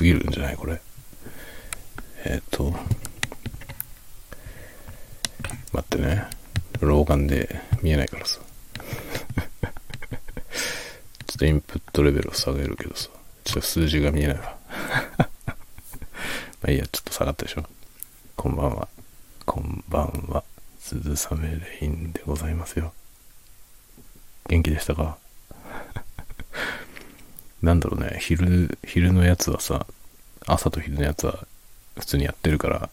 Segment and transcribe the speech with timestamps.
[0.00, 0.56] すぎるんじゃない？
[0.56, 0.80] これ。
[2.24, 2.70] えっ、と、
[5.74, 6.24] 待ってね。
[6.80, 8.40] 老眼で見えないからさ。
[11.26, 13.10] ちょっとインプットレベルを下げるけどさ。
[13.44, 14.56] ちょっと数字が見えないわ。
[15.18, 15.28] ま
[16.68, 17.66] あいいや、ちょっと下がったでしょ。
[18.36, 18.88] こんばんは。
[19.44, 20.42] こんばんは。
[20.80, 22.94] 鈴雨レインでございますよ。
[24.48, 25.18] 元気でしたか？
[27.62, 29.86] なんだろうね、昼、昼のやつはさ、
[30.46, 31.46] 朝と昼のやつは
[31.98, 32.90] 普通にやってるから、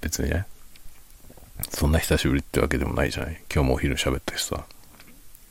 [0.00, 0.46] 別にね、
[1.70, 3.40] そんな久しぶりってわけでもないじゃない。
[3.52, 4.56] 今日もお昼喋ったしさ。
[4.56, 4.64] っ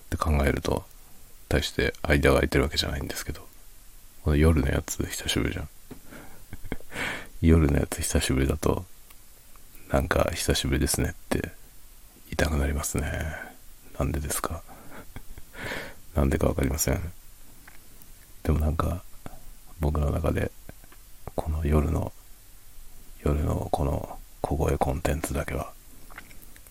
[0.09, 0.83] て考えると、
[1.47, 3.47] 大して間が空いてるわけじゃないんですけど、
[4.23, 5.69] この夜のやつ久しぶりじゃん。
[7.41, 8.85] 夜のやつ久しぶりだと、
[9.89, 11.51] なんか久しぶりですねって言
[12.33, 13.33] いたくなりますね。
[13.97, 14.61] なんでですか？
[16.13, 17.13] なんでかわかりません。
[18.43, 19.03] でもなんか、
[19.79, 20.51] 僕の中で、
[21.35, 22.11] この夜の、
[23.23, 25.71] 夜のこの小声コンテンツだけは、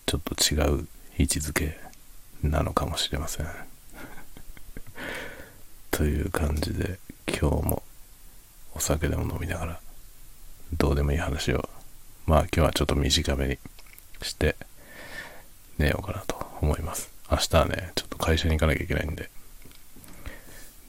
[0.05, 1.79] ちょっと違う位置づけ
[2.43, 3.47] なのかもしれません。
[5.91, 7.83] という感じで、今日も
[8.73, 9.79] お酒でも飲みながら、
[10.73, 11.69] どうでもいい話を、
[12.25, 13.59] まあ今日はちょっと短めに
[14.21, 14.55] して、
[15.77, 17.09] 寝ようかなと思います。
[17.31, 19.29] 明日はね、ちょっと会社に行かなきゃいけないんで。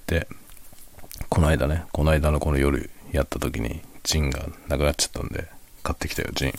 [0.06, 0.26] で、
[1.32, 5.48] この間ね、この間のこの夜やった時に、ジンがなくなっちゃったんで、
[5.82, 6.52] 買ってきたよ、ジン。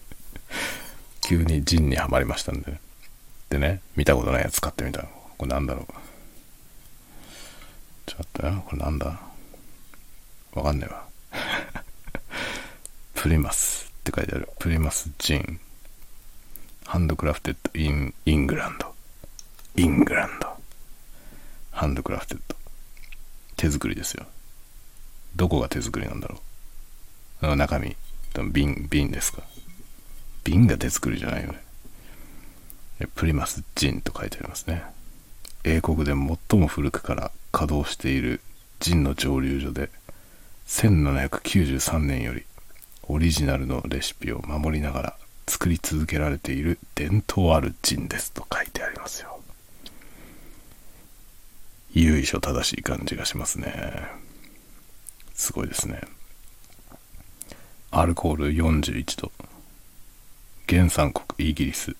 [1.20, 2.80] 急にジンにはまりましたんで、
[3.50, 5.02] でね、見たことないやつ買ってみた。
[5.02, 5.86] これなんだろう。
[8.06, 9.20] ちょっと待って、これなんだ？
[10.54, 11.04] わかんねえわ。
[13.14, 14.48] プリマスって書いてある。
[14.58, 15.60] プリマスジン。
[16.86, 18.14] Handcrafted in, England。
[18.24, 18.94] イングランド。
[19.74, 22.55] Handcrafted。
[23.56, 24.26] 手作りですよ。
[25.34, 26.36] どこが手作りなんだろ
[27.42, 27.46] う。
[27.46, 27.96] あの中身、
[28.52, 29.42] 瓶、瓶ですか。
[30.44, 31.60] 瓶が手作りじゃないよね。
[33.14, 34.82] プリマスジンと書いてありますね。
[35.64, 38.40] 英国で最も古くから稼働している
[38.80, 39.90] ジンの蒸留所で、
[40.68, 42.44] 1793年より
[43.04, 49.35] オリジナルのレシピを守りながら作り続けられている伝統あるジンですと書いてありますよ。
[51.98, 54.06] 由緒正しい感じがしますね。
[55.32, 56.02] すごいですね。
[57.90, 59.32] アルコール41度。
[60.68, 61.96] 原産国イギリス。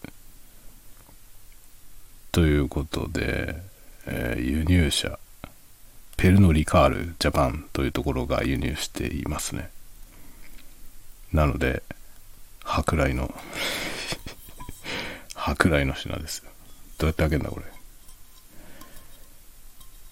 [2.30, 3.56] ということで、
[4.04, 5.18] えー、輸入者、
[6.18, 9.70] ペルノ・リカール・ジャパンというところが輸入していますね。
[11.32, 11.82] なので、
[12.62, 13.34] 舶来の
[15.34, 16.42] 舶来の品です。
[16.98, 17.75] どうやって開けんだ、これ。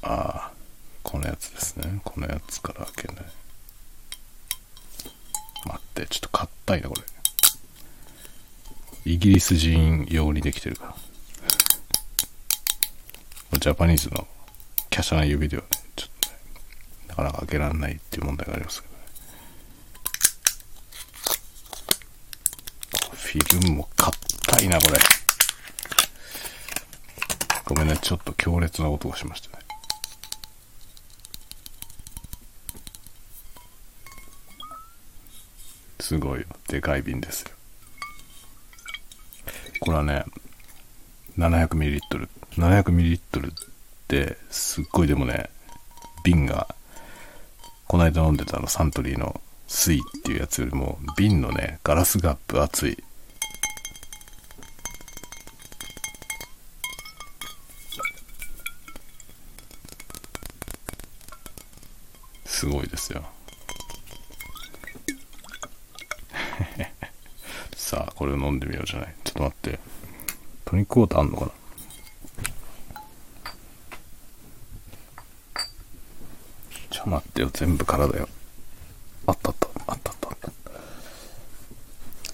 [0.06, 0.52] ああ、
[1.02, 2.00] このやつですね。
[2.04, 3.24] このやつから開けない。
[5.64, 7.02] 待って、ちょっと硬いな、これ。
[9.06, 10.94] イギリス人用にできてるから。
[13.58, 14.28] ジャパニーズの
[14.90, 16.36] 華奢な指ではね、ちょっとね、
[17.08, 19.00] なかなか開けられないっていう問題がありますけどね。
[23.14, 24.98] フィルムも硬いな、これ。
[27.64, 29.63] ごめんね、ちょっと強烈な音がしましたね。
[36.04, 36.44] すごい。
[36.68, 37.50] でかい瓶ですよ。
[39.80, 40.26] これはね、
[41.38, 42.28] 700ml。
[42.58, 43.54] 700ml っ
[44.06, 45.48] て、すっごいでもね、
[46.22, 46.68] 瓶が、
[47.86, 53.02] この間飲んでたのサントリーの水っていうやつよりも、瓶のね、ガラスが分厚い。
[62.44, 63.24] すごいですよ。
[67.94, 69.14] さ、これを飲んでみようじゃない。
[69.22, 69.78] ちょっと待って。
[70.64, 71.52] トニックウォーターあんのかな？
[76.90, 77.50] ちょ、待ってよ。
[77.52, 78.28] 全部空だよ。
[79.26, 79.68] あったあった。
[79.86, 80.38] あったあったあっ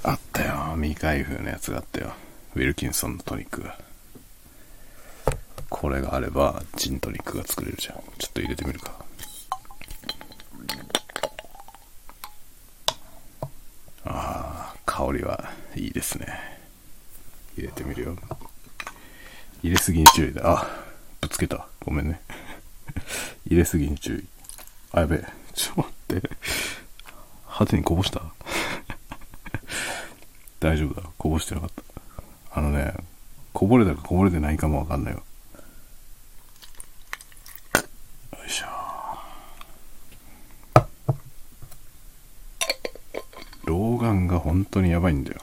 [0.03, 0.11] た。
[0.11, 0.75] あったよ。
[0.77, 2.13] 未開封のやつがあったよ。
[2.55, 3.79] ウィルキンソンのトニックが。
[5.69, 7.97] これがあれば、ジントニックが作れるじゃん。
[8.19, 8.93] ちょっと入れてみるか。
[14.05, 14.75] ああ、
[15.07, 16.27] 香りはいいですね。
[17.57, 18.15] 入れてみるよ。
[19.63, 20.43] 入れすぎに注意だ。
[20.45, 20.67] あ、
[21.23, 21.67] ぶつけた。
[21.83, 22.21] ごめんね。
[23.47, 24.25] 入れすぎに注意。
[24.93, 25.25] あ、やべえ。
[25.55, 26.31] ちょっと待って。
[27.47, 28.21] 派手にこぼした？
[30.61, 31.09] 大丈夫だ。
[31.17, 31.71] こぼしてなかっ
[32.53, 32.59] た。
[32.59, 32.93] あのね、
[33.55, 35.15] こぼれたかこぼれてないかもわかんない。
[35.15, 35.23] よ
[38.47, 38.67] いしょ。
[44.01, 45.41] 眼が本当にやばいんだよ。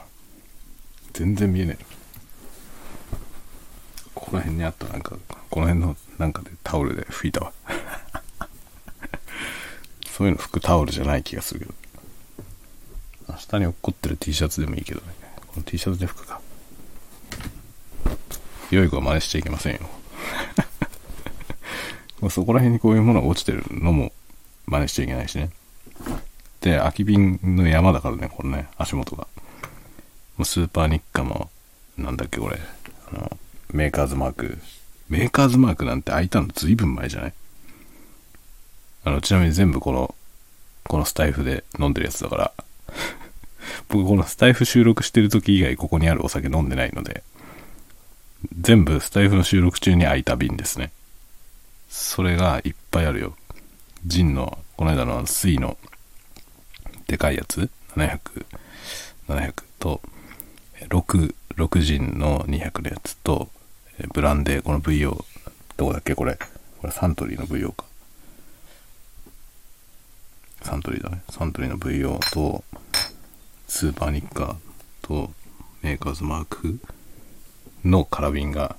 [1.12, 1.78] 全然見えない。
[4.14, 5.16] この辺にあったなんか、
[5.50, 7.52] この辺のなんかでタオルで拭いたわ。
[10.10, 11.74] そういうの拭くタオルじゃない気がするけど。
[13.28, 15.06] 明日に落っこってる T シャツでもいいけどね。
[15.46, 16.40] この T シャツで拭くか。
[18.70, 19.80] 良い子は真似しちゃいけませんよ。
[22.30, 24.12] そこら辺にこういうものが落ちてるのも
[24.66, 25.50] 真似しちゃいけないしね。
[26.60, 29.26] で、空き瓶の山だからね、これね、足元が。
[30.36, 31.50] もうスーパーニッカも、
[31.96, 32.58] なんだっけこれ、
[33.12, 33.36] あの、
[33.72, 34.58] メーカーズマーク。
[35.08, 37.32] メーカーズマークなんて開いたのずいぶん前じゃない？
[39.04, 40.14] あの、ちなみに全部この、
[40.84, 42.52] このスタイフで飲んでるやつだから、
[43.88, 47.22] 僕このスタイフ収録してる時以外ここにあるお酒飲んでないので、
[48.60, 50.92] 全部スタイフの収録中に開いた瓶ですね。
[51.88, 53.36] それがいっぱいあるよ。
[54.06, 55.76] ジンの、この間の水の、
[57.08, 58.20] でかいやつ ?700、
[59.28, 60.00] 700と、
[60.90, 63.48] 6、6ジンの200のやつと、
[64.12, 65.24] ブランデー、この VO、
[65.76, 66.14] どこだっけ？
[66.14, 66.38] これ。
[66.80, 67.84] これサントリーの VO か。
[70.62, 71.22] サントリーだね。
[71.30, 72.62] サントリーの VO と、
[73.66, 74.56] スーパーニッカー
[75.02, 75.32] と、
[75.82, 76.78] メーカーズマーク
[77.84, 78.76] のカラビンが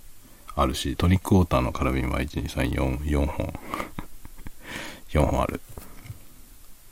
[0.55, 3.53] あるし、トニックウォーターのカラビンは1、2、3、4、4本。
[5.09, 5.61] 4本ある。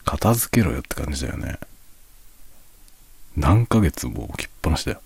[0.07, 1.59] 片付けろよって感じだよね。
[3.35, 5.01] 何ヶ月も置きっぱなしだよ。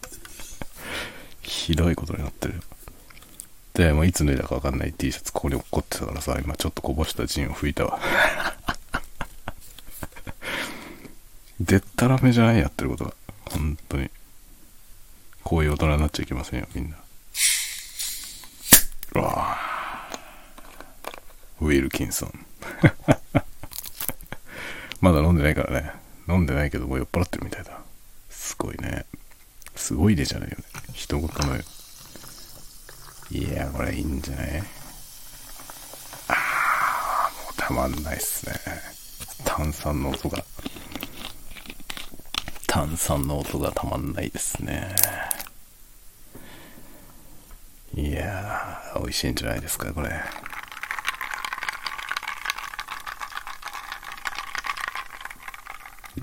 [1.42, 2.62] ひどいことになってる。
[3.74, 8.00] で、もういつ脱いだかわかんない T シャツここに落っこってたからさ、今ちょっとこぼしたジンを拭いたわ。
[11.60, 13.14] でったらめじゃないやってることが。
[13.50, 14.10] 本当に。
[15.44, 16.96] こういう大人になっちゃいけませんよ、みんな。
[19.16, 19.58] うわ
[21.60, 22.46] ウィルキンソン。
[25.00, 25.92] まだ飲んでないからね。
[26.28, 27.80] 飲んでないけどもう酔っ払ってるみたいだ。
[28.28, 29.06] すごいね。
[29.74, 30.64] すごいねじゃないよね。
[30.92, 31.62] 人事のよ。
[33.30, 34.62] いや、これいいんじゃない？
[36.28, 36.34] あ
[37.28, 38.54] あ、もうたまんないっすね。
[39.44, 40.44] 炭酸の音が。
[42.66, 44.94] 炭酸の音がたまんないですね。
[47.94, 50.10] いやー、美味しいんじゃないですか、これ。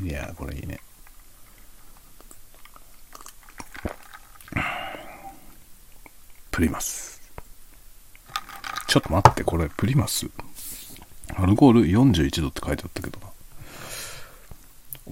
[0.02, 0.80] いやー、これいいね。
[6.52, 7.22] プリマス。
[8.88, 10.28] ちょっと待って、これ、プリマス？
[11.36, 13.28] アルコール41度って書いてあったけどな。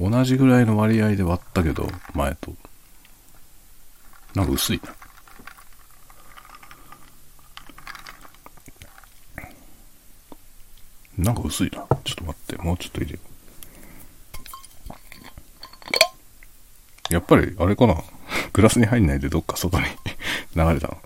[0.09, 2.53] 同じぐらいの割合で割ったけど、前と。
[4.33, 4.95] なんか薄いな。
[11.17, 11.85] なんか薄いな。
[12.03, 13.19] ちょっと待って、もうちょっと入れる。
[17.10, 18.04] やっぱり、あれかな？
[18.54, 19.86] グラスに入んないでどっか外に
[20.56, 21.02] 流れたの。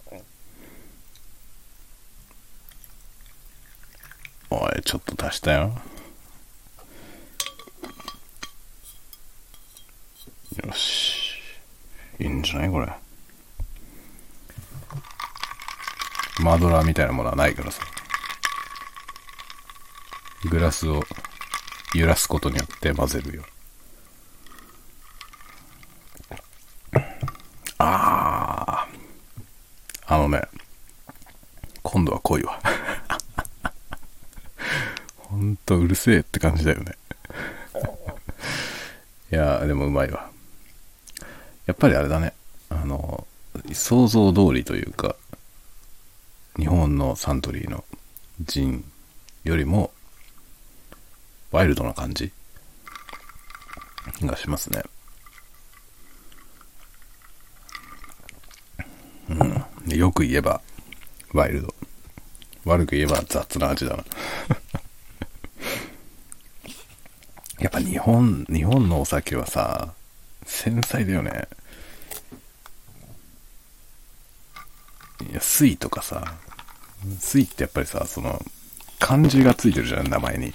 [4.52, 5.80] おい、ちょっと足したよ。
[10.64, 11.40] よし。
[12.20, 12.92] いいんじゃないこれ？
[16.40, 17.84] マドラーみたいなものはないからさ。
[20.50, 21.04] グラスを
[21.94, 23.44] 揺らすことによって混ぜるよ。
[27.78, 28.88] ああ。
[30.08, 30.48] あのね、
[32.30, 32.60] 今度は。
[35.18, 36.94] ほんとうるせえって感じだよね。
[39.32, 40.30] いやでもうまいわ。
[41.66, 42.34] やっぱりあれだね。
[42.70, 43.26] あの、
[43.74, 45.16] 想像通りというか、
[46.58, 47.84] 日本のサントリーの
[48.42, 48.84] ジン
[49.44, 49.92] よりも、
[51.52, 52.32] ワイルドな感じ
[54.22, 54.84] がしますね。
[59.30, 59.98] うん。
[59.98, 60.62] よく言えば、
[61.34, 61.79] ワイルド。
[62.70, 64.04] 悪く言えば雑な味だな。
[67.60, 69.94] やっぱ日本、日本のお酒はさ、
[70.46, 71.48] 繊細だよね。
[75.30, 76.36] いや、水とかさ、
[77.20, 78.42] 水ってやっぱりさ、その、
[79.00, 80.54] 漢字がついてるじゃん、名前に。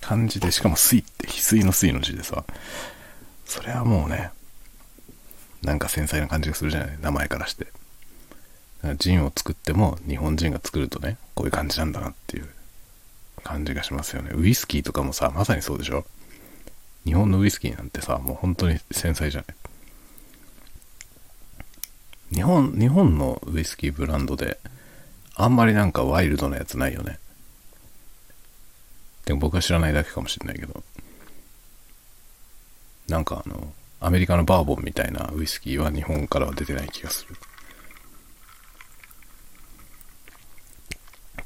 [0.00, 2.44] 漢字で、しかも水って翡翠の水の字でさ、
[3.44, 4.30] それはもうね、
[5.62, 7.66] なんか繊細な感じがするじゃない名前からして。
[8.98, 12.48] ジンを作っても日本人が作るとね、こういう感じなんだなっていう
[13.42, 14.30] 感じがしますよね。
[14.34, 16.06] ウイスキーとかもさ、まさにそうでしょ？
[17.04, 19.56] 日本のウイスキーなんてさ、もう本当に繊細じゃない
[22.34, 24.58] 日本、日本のウイスキーブランドで、
[25.34, 27.18] あんまりなんかワイルドなやつないよね。
[29.24, 30.82] でも僕は知らないだけかもしれないけど。
[33.08, 37.36] なんかあの、アメリカのバーボンみたいなウイスキーは日本からは出てない気がする。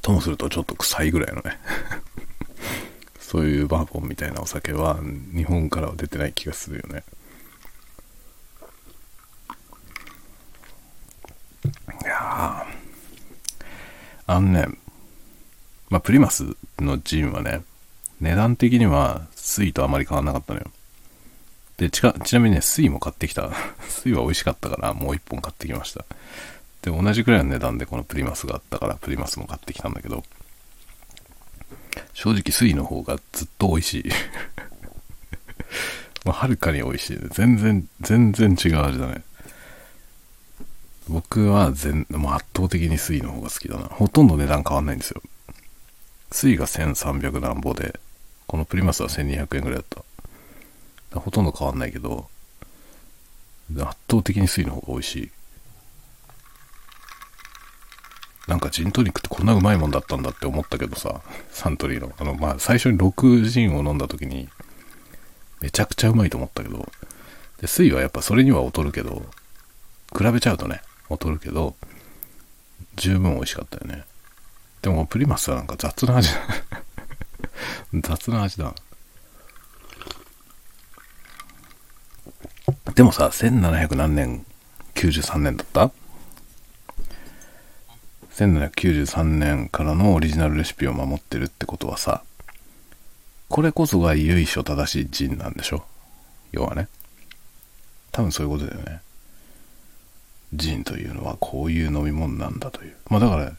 [0.03, 1.57] ともするとちょっと臭いぐらいのね
[3.19, 4.99] そういうバーボンみたいなお酒は
[5.35, 7.03] 日本からは出てない気がするよね。
[12.03, 12.67] いや
[14.27, 14.67] あのね、
[15.89, 17.63] まあ、プリマスのジンはね、
[18.19, 20.67] 値段的にはスイとあまり変わんなかったのよ。
[21.77, 23.49] で、ちか、ちなみにね、スイも買ってきた。
[23.87, 26.05] スイは美味しかったからもう一本買ってきました。
[26.83, 30.23] で、同じくらいの値段でこのプリマスがあったからプリマスも買ってきたんだけど、
[32.13, 34.09] 正直スイの方がずっと美味しい。
[36.25, 39.23] まあ、はるかに美味しい、全然、全然違う味だね。
[41.07, 43.85] 僕は全、もう圧倒的にスイの方が好きだな。
[43.85, 45.21] ほとんど値段変わんないんですよ。
[46.31, 47.99] スイが1300何ぼで、
[48.47, 50.03] このプリマスは1200円ぐらいだっ
[51.11, 51.19] た。
[51.19, 52.27] ほとんど変わんないけど、
[53.75, 55.31] 圧倒的にスイの方が美味しい。
[58.47, 61.21] なんかジントニックってこんなうまいもんだったんだって思ったけどさ、
[61.51, 62.11] サントリーの。
[62.17, 64.49] あの、まあ、最初に6ジンを飲んだ時に、
[65.61, 66.85] めちゃくちゃうまいと思ったけど、
[67.61, 69.25] で、スイはやっぱそれには劣るけど、
[70.17, 71.75] 比べちゃうとね、劣るけど、
[72.95, 74.03] 十分美味しかったよね。
[74.81, 76.41] でもプリマスはなんか雑な味だ。
[78.03, 78.75] 雑な味だ。
[82.95, 84.45] でもさ、1700何年、
[84.95, 85.91] 93年だった？
[88.43, 92.23] 1793年からのオリジナルレシピを守ってるってことはさ、
[93.49, 95.85] これこそが由緒正しいジンなんでしょ？
[96.51, 96.87] 要はね。
[98.11, 99.01] 多分そういうことだよね。
[100.53, 102.95] ジンというのはこういう飲み物なんだという。
[103.09, 103.53] まあだから、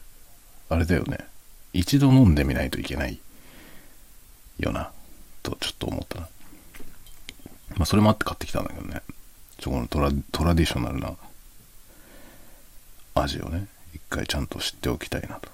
[0.69, 1.19] あれだよね。
[1.73, 3.19] 一度飲んでみないといけない
[4.59, 4.91] よな、
[5.43, 6.29] とちょっと思ったな。
[7.75, 9.01] まあそれもあって買ってきたんだけどね。
[9.57, 11.13] ちょ、このトラトラディショナルな
[13.15, 13.67] 味をね。
[13.95, 15.49] 一回ちゃんと知っておきたいなと。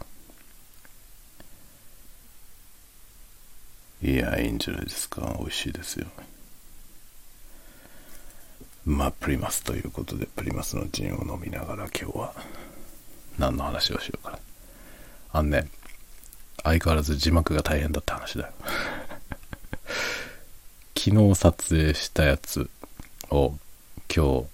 [4.02, 5.36] いや、いいんじゃないですか？
[5.40, 6.08] 美味しいですよ。
[8.84, 12.34] まあ、プリマスということで、プリマスのジンを飲みながら今日は
[13.38, 14.40] 何の話をしようかな。
[15.34, 15.68] あんね、
[16.64, 18.54] 相変わらず字幕が大変だった話だよ。
[20.98, 22.68] 昨日撮影したやつ
[23.30, 23.56] を
[24.14, 24.46] 今日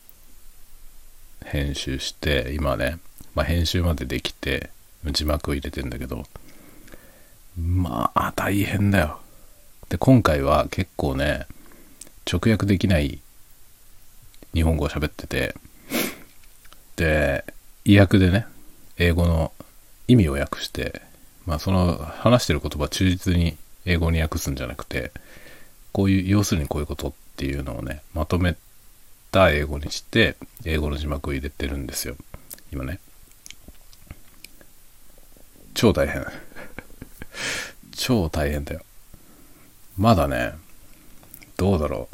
[1.46, 3.00] 編集して今ね
[3.38, 4.72] まあ、編集までできて
[5.12, 6.25] 字幕を入れてんだけど
[7.56, 9.20] まあ大変だよ。
[9.89, 11.46] で今回は結構ね
[12.25, 13.20] 直訳できない
[14.56, 15.53] 日本語を喋ってて
[16.96, 17.46] で
[17.86, 18.48] 意訳でね
[18.98, 19.51] 英語の
[20.08, 21.03] 意味を訳して
[21.46, 25.12] まあその話してる言葉忠実に英語に訳すんじゃなくて
[25.91, 28.56] こういう要するにこういうことっていうのをねまとめ
[29.29, 32.15] た英語にして英語の字幕を入れてるんですよ。
[32.74, 33.00] 今ね。
[35.78, 36.26] 超大変。
[37.96, 38.82] 超大変だよ。
[39.96, 40.54] まだね、
[41.56, 42.10] どうだろ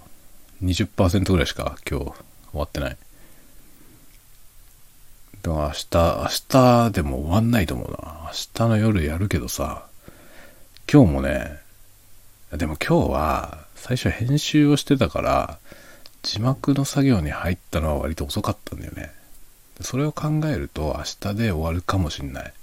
[0.62, 0.66] う。
[0.66, 2.14] 20%ぐらいしか今日終
[2.52, 2.98] わってない。
[5.44, 7.98] でも明日、明日でも終わんないと思うな。
[8.26, 9.86] 明日の夜やるけどさ、
[10.92, 11.58] 今日もね、
[12.52, 15.58] でも今日は最初編集をしてたから、
[16.22, 19.14] 字幕の作業に入ったのは割と遅かったんだよね。
[19.80, 22.54] それを考えると明日で終わるかもしんない。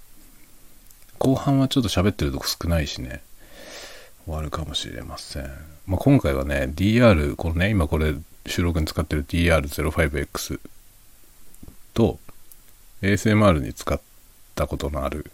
[1.20, 3.20] 後半はちょっと喋ってるとこ少ないしね、
[4.24, 5.44] 終わるかもしれません。
[5.86, 8.14] まあ、今回はね、DR、このね、今これ
[8.46, 10.58] 収録に使ってる DR05X
[11.92, 12.18] と
[13.02, 14.00] ASMR に使っ
[14.54, 15.30] たことのある、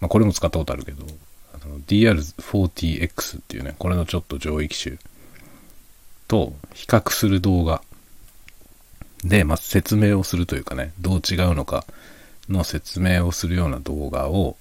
[0.00, 1.06] まあ、これも使ったことあるけど、
[1.86, 4.98] DR40X っていうね、これのちょっと上位機種
[6.28, 7.80] と比較する動画
[9.24, 11.86] で、まあ、説明をするというかね、どう違うのか
[12.48, 14.56] の説明をするような動画を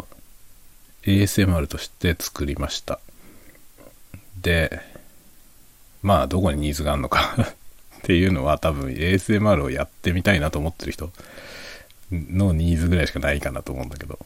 [1.03, 2.99] ASMR として作りました。
[4.41, 4.81] で、
[6.01, 11.11] まあどこにニーズがあるのか っていうのは多分 ASMR をやってみたいなと思ってる人
[12.11, 14.19] のニーズぐらいしかないかなと思うんだけど、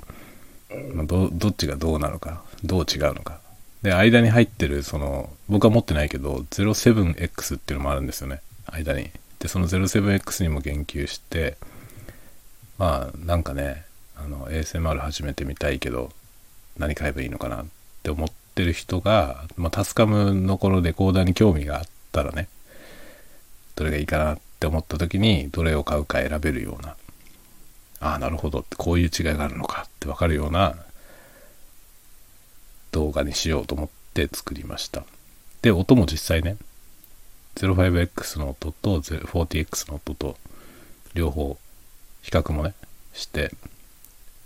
[0.93, 3.39] ま、どどっちがどうなのか、どう違うのか。
[3.81, 8.41] で、間に入ってる、その、僕は持ってないけど、07X っていうのもあるんですよね。
[8.65, 9.09] 間に。
[9.39, 11.57] で、その 07X にも言及して、
[12.79, 16.09] まあなんかねあの ASMR 始めてみたいけど
[16.79, 17.65] 何買えばいいのかなっ
[18.01, 22.47] て思ってる人が、まあ、タスカムのこのレコーダーに興味があったらね
[23.75, 26.97] どれがいいかなっって思った時にどれを買うか選べるような
[28.01, 30.75] ああなるほどってこういう違いがあるのかって分かるような
[32.91, 35.03] 動画にしようと思って作りました。
[35.61, 36.57] で音も実際ね
[37.55, 40.35] 05X の音と 40X の音と
[41.13, 41.57] 両方
[42.21, 42.73] 比較もね
[43.13, 43.51] して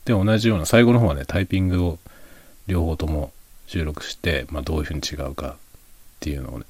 [0.06, 2.00] で同じような最後の方はねタイピングを
[2.68, 3.32] 両方とも
[3.68, 5.56] 収録して、まあ、どういうふうに違うかっ
[6.20, 6.66] ていうのをね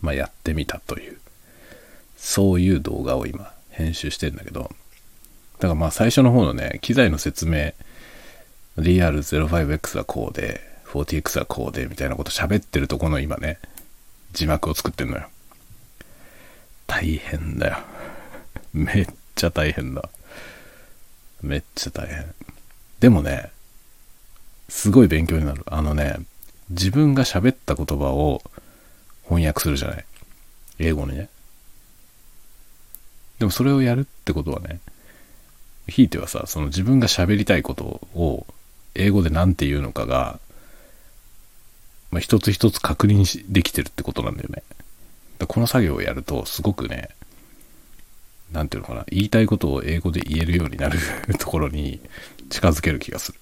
[0.00, 1.18] まあ、やってみたという
[2.16, 4.68] そういう動画を今編集してんだけどだ
[5.62, 7.72] からまあ最初の方のね機材の説明
[8.78, 13.58] DR05X はこうで 40X はこうでみたいなこと喋ってるとこの今ね
[14.32, 15.28] 字幕を作ってんのよ。
[16.86, 17.78] 大変だよ。
[18.72, 20.08] めっちゃ大変だ。
[21.42, 22.34] めっちゃ大変。
[23.00, 23.50] でもね
[24.68, 25.62] すごい勉強になる。
[25.66, 26.16] あのね
[26.70, 28.42] 自分が喋った言葉を
[29.24, 30.04] 翻訳するじゃない。
[30.78, 31.28] 英語にね。
[33.38, 34.80] でもそれをやるってことはね
[35.86, 37.84] ひいてはさその自分が喋りたいこと
[38.14, 38.46] を
[38.94, 40.40] 英語で何て言うのかが、
[42.10, 44.62] まあ、一つ一つ確認できてるってことなんだよね。
[45.46, 47.10] この作業をやるとすごくね
[48.52, 50.98] 何て言うのかな言いたいことを英語で言えるようになる
[51.38, 52.00] ところに
[52.50, 53.38] 近づける気がする。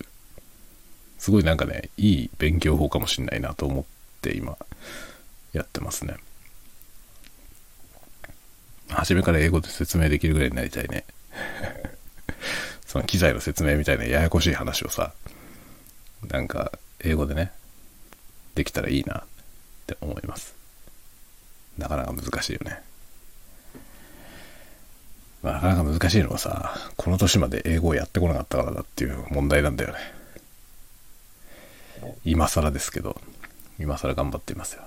[1.18, 3.84] すごいなんかねいい勉強法かもしんないなと思っ
[4.20, 4.56] て今
[5.52, 6.16] やってますね。
[8.88, 11.04] 初めから英語で説明できるぐらいになりたいね。
[12.86, 15.12] その機材の説明みたいなややこしい話をさ
[16.28, 17.52] なんか英語でね
[18.54, 19.24] できたらいいなっ
[19.86, 20.54] て思います。
[21.78, 22.82] なかなか難しいよね。
[25.46, 29.98] まあ、なかなか難しいのはさこの年まで英語をやってこなかったからだっていう問題なんだよね。
[32.24, 33.20] 今更ですけど
[33.78, 34.82] 今更頑張っていますよ。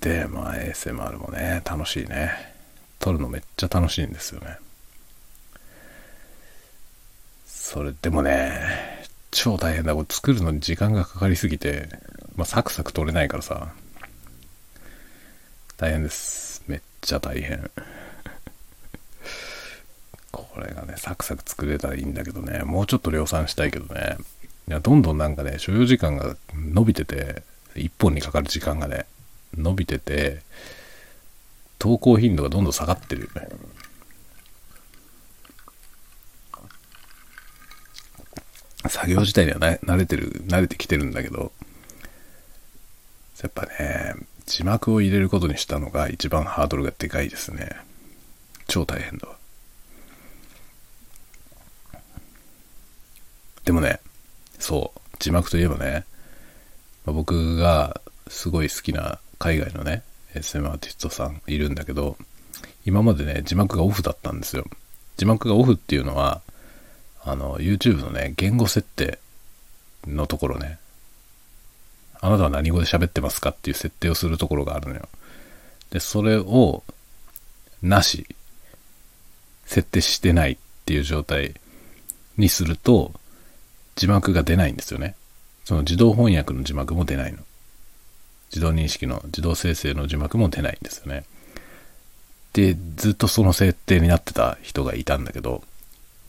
[0.00, 2.32] でまあ ASMR もね楽しいね。
[2.98, 4.56] 撮るのめっちゃ楽しいんですよね。
[7.46, 9.94] それでもね超大変だ。
[9.94, 11.90] これ作るのに時間がかかりすぎて
[12.36, 13.74] まあサクサク撮れないからさ。
[15.76, 16.55] 大変です。
[16.66, 17.70] めっちゃ大変。
[20.32, 22.60] これがねサクサク作れたらいいんだけどね。
[22.64, 24.16] もうちょっと量産したいけどね。
[24.68, 27.42] いやどんどんなんかね所要時間が伸びてて
[27.74, 29.06] 1本にかかる時間がね
[29.56, 30.42] 伸びてて
[31.78, 33.30] 投稿頻度がどんどん下がってる。
[33.34, 33.48] よね
[38.88, 41.52] 作業自体には慣れてる慣れてきてるんだけど
[43.42, 44.14] やっぱね
[44.46, 47.76] 字幕を入れることにしたのが一番ハードルがでかいですね。
[48.68, 49.36] 超大変だわ。
[53.64, 54.00] でもね
[54.60, 56.04] そう字幕といえばね、
[57.04, 60.02] ま、僕がすごい好きな海外のね
[60.34, 62.16] SM アーティストさんいるんだけど
[62.84, 64.64] 今までね字幕がオフだったんですよ。
[65.16, 66.42] 字幕がオフっていうのは
[67.24, 69.18] あの YouTube のね言語設定
[70.06, 70.78] のところね
[72.20, 75.08] あなたは何語で喋ってますかっていう設定をするところがあるのよ。
[75.90, 76.82] でそれを
[77.82, 78.26] なし
[79.66, 81.54] 設定してないっていう状態
[82.36, 83.12] にすると
[83.94, 85.14] 字幕が出ないんですよね。
[85.64, 87.38] その自動翻訳の字幕も出ないの。
[88.50, 91.24] 自動認識の自動生成の字幕も出ないんですよね。
[92.52, 95.62] で、ずっとその設定になってた人がいたんだけど、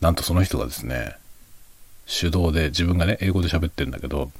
[0.02, 1.15] なんとその人がですね、
[2.06, 4.32] 手動で、自分がね、英語で喋ってるんだけど、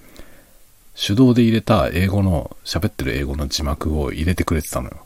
[1.00, 5.06] 手動で入れた英語の、喋ってる英語の字幕を入れてくれてたのよ。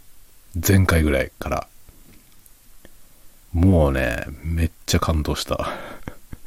[0.65, 1.67] 前回ぐらいから。
[3.51, 5.67] もうね、めっちゃ感動した。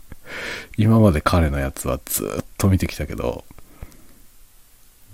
[0.79, 3.45] 今まで彼のやつはずっと見てきたけど、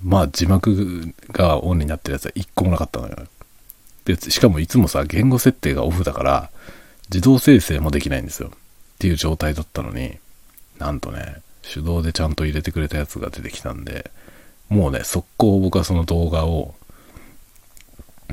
[0.01, 3.17] まあ字幕がオンになってるやつは一個もなかったのよ。
[4.05, 6.51] で、しかもいつもさ、言語設定がオフだから、
[7.09, 8.51] 自動生成もできないんですよ。
[8.51, 8.53] っ
[9.01, 10.19] ていう状態だったのに、
[10.79, 14.11] なんとね、手動でちゃんと入れてくれたやつが出てきたんで、
[14.69, 16.75] もうね、速攻僕はその動画を、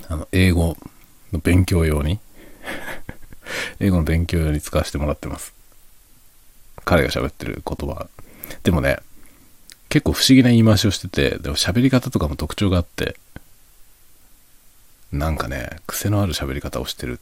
[0.07, 0.75] あの、英語
[1.31, 2.19] の勉強用に
[3.79, 5.53] 英語の勉強用に使わせてもらってます。
[6.83, 8.07] 彼が喋ってる言葉。
[8.63, 8.97] でもね、
[9.89, 13.17] 結構不思議な言い回しをしてて、でも喋り方とかも特徴があって、
[15.11, 17.19] なんかね、癖のある喋り方をしてる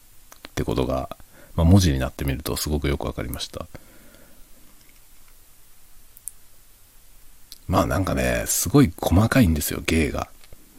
[0.48, 1.16] ってことが、
[1.56, 3.68] まあ、文字になってみるとすごくよくわかりました。
[7.68, 10.30] まあなんかね、すごい細かいんですよ、芸が。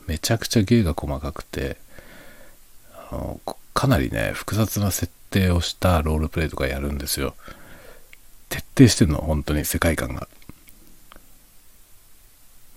[0.07, 1.77] めちゃくちゃ芸が細かくて、
[3.11, 3.40] あの
[3.75, 7.35] かなりね、複雑な設定をしたロールプレイとかやるんですよ。
[8.49, 10.29] 徹底してるの、本当に世界観が。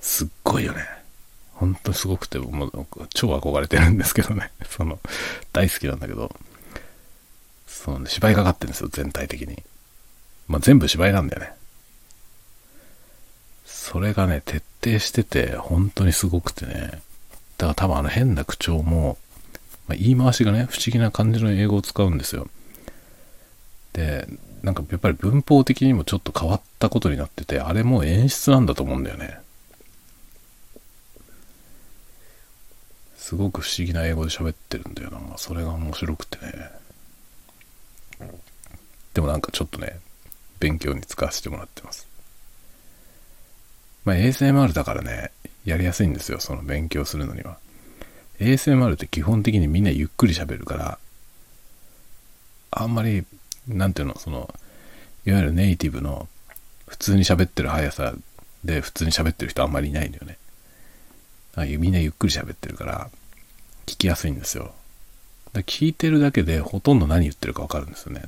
[0.01, 0.85] すっごいよね。
[1.53, 4.51] 本当にすごくて、もう超憧れてるんですけどね。
[4.69, 4.99] その、
[5.53, 6.35] 大好きなんだけど、
[7.67, 9.63] その、ね、芝居かかってるんですよ、全体的に。
[10.47, 11.51] まあ、全部芝居なんだよね。
[13.91, 17.01] それがね、徹底してて、本当にすごくてね。
[17.57, 19.17] だから多分あの変な口調も、
[19.87, 22.47] まあ、言い回しがね、不思議な感じの英語を使うんですよ。
[23.93, 24.27] で、
[24.61, 29.39] なんかやっぱり文法的にもちょっと変わったことになってて、あれも演出なんだと思うんだよね。
[33.17, 35.19] すごく不思議な英語で喋ってるんだよな。
[35.37, 36.69] それが面白くてね。
[39.15, 39.99] でもなんかちょっとね、
[40.59, 42.08] 勉強に使わせてもらってます。
[44.09, 45.29] まあ ASMR だからね、
[45.65, 47.59] やりやすいんですよ、その勉強するのには。
[48.39, 50.97] ASMR って基本的にみんなゆっくり喋るから、
[52.71, 53.23] あんまり、
[53.67, 54.51] なんていうの、その、
[55.27, 56.27] いわゆるネイティブの
[56.87, 58.15] 普通に喋ってる速さ
[58.63, 60.39] で普通に喋ってる人あんまりいないんだよね。
[61.77, 63.11] みんなゆっくり喋ってるから、
[63.85, 64.73] 聞きやすいんですよ。
[65.53, 68.23] だ聞いてるだけでほとんど何言ってるかわかるんですよね。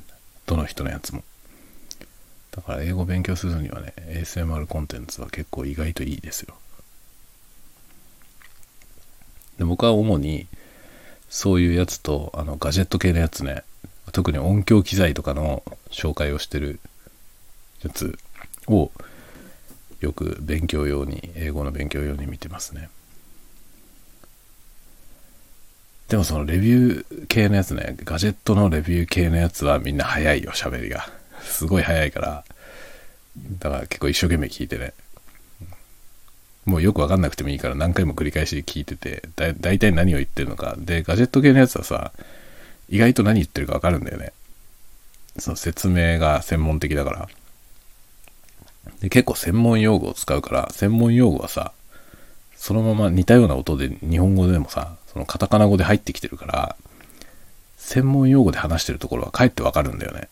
[0.46, 1.24] どの人のやつも。
[2.52, 6.54] だから英語勉強するにはね、ASMR コンテンツは結構意外といいですよ。
[9.58, 10.46] で僕は主に
[11.28, 13.64] そういうやつとあのガジェット系のやつね
[14.12, 16.80] 特に音響機材とかの紹介をしてる
[17.82, 18.18] やつ
[18.66, 18.90] を
[20.00, 22.90] よく勉強用に英語の勉強用に見てますね
[26.08, 31.08] でもそのレビュー系のやつねガジェットのレビュー系のやつはみんな早いよ喋りが
[31.44, 32.44] すごい早いから
[33.58, 34.92] だから結構一生懸命聞いてね
[36.64, 40.76] もうよくわかんなくてもいいから何回も繰り返し聞いてて、だ、大体何を言ってるのか。
[40.78, 42.12] で、ガジェット系のやつはさ、
[42.88, 44.32] 意外と何言ってるかわかるんだよね。
[45.38, 47.28] その説明が専門的だから。
[49.00, 51.72] で、結構専門用語を使うから、専門用語はさ、
[52.54, 56.76] そのまま似たような音で日本語でもさ、そのカタカナ語で入ってきてるから、
[57.76, 60.28] 専門用語で話してるところはかえってわかるんだよね。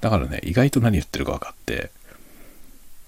[0.00, 1.90] だからね、意外と何言ってるか分かって、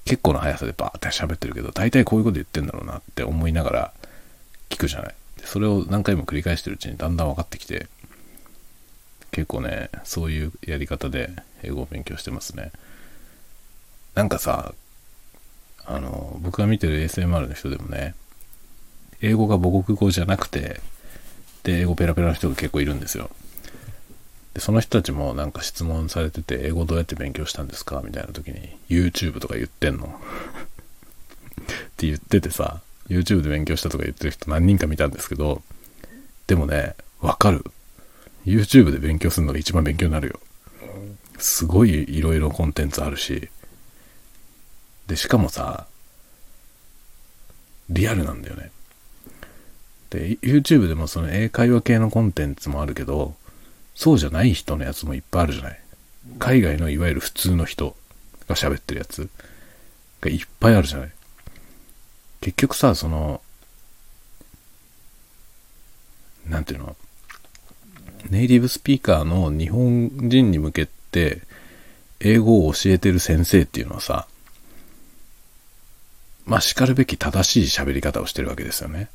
[0.04, 3.92] 結構な速さでバーって喋ってるけど、大体こういうこと言ってんだろうなって思いながら
[4.68, 5.14] 聞くじゃない。
[5.44, 7.86] それを何回も繰り返してるうちにだんだん分かってきて、
[9.30, 11.30] 結構ね、そういうやり方で
[11.62, 12.72] 英語を勉強してますね。
[14.14, 14.74] なんかさ、
[15.86, 18.14] あの、僕が見てる ASMR の人でもね、
[19.22, 20.80] 英語が母国語じゃなくて、
[21.62, 23.30] で、英語ペラペラの人が結構いるんですよ。
[24.54, 28.02] で、その人たちもなんか質問されてて、英語どうやって勉強したんですか？
[28.04, 30.10] みたいな時に、YouTube とか言ってんの っ
[31.96, 35.62] て言っててさ、YouTube で勉強したとか言ってる人何人か見たんですけど、
[36.46, 37.64] でもね、わかる。
[38.46, 40.40] YouTube で勉強するのが一番勉強になるよ。
[41.38, 43.48] すごいいろいろコンテンツあるし、
[45.06, 45.86] で、しかもさ、
[47.88, 48.70] リアルなんだよね。
[50.10, 53.34] で、YouTube でもその英会話系のコンテンツもあるけど、
[54.00, 55.80] そうじゃない人のやつもいっぱいあるじゃない。
[56.38, 57.94] 海外のいわゆる普通の人
[58.48, 59.28] が喋ってるやつ
[60.22, 61.12] がいっぱいあるじゃない。
[62.40, 63.42] 結局さ、その、
[66.48, 66.96] なんていうの、
[68.30, 71.42] ネイティブスピーカーの日本人に向けて
[72.20, 74.26] 英語を教えてる先生っていうのはさ、
[76.46, 79.10] まあ、叱るべき正しい喋り方をしてるわけですよね。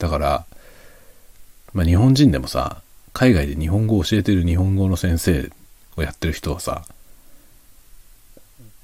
[0.00, 0.46] だから、
[1.72, 2.82] まあ、日本人でもさ、
[3.18, 5.50] 海外で日本語を教えてる日本語の先生
[5.96, 6.84] をやってる人はさ、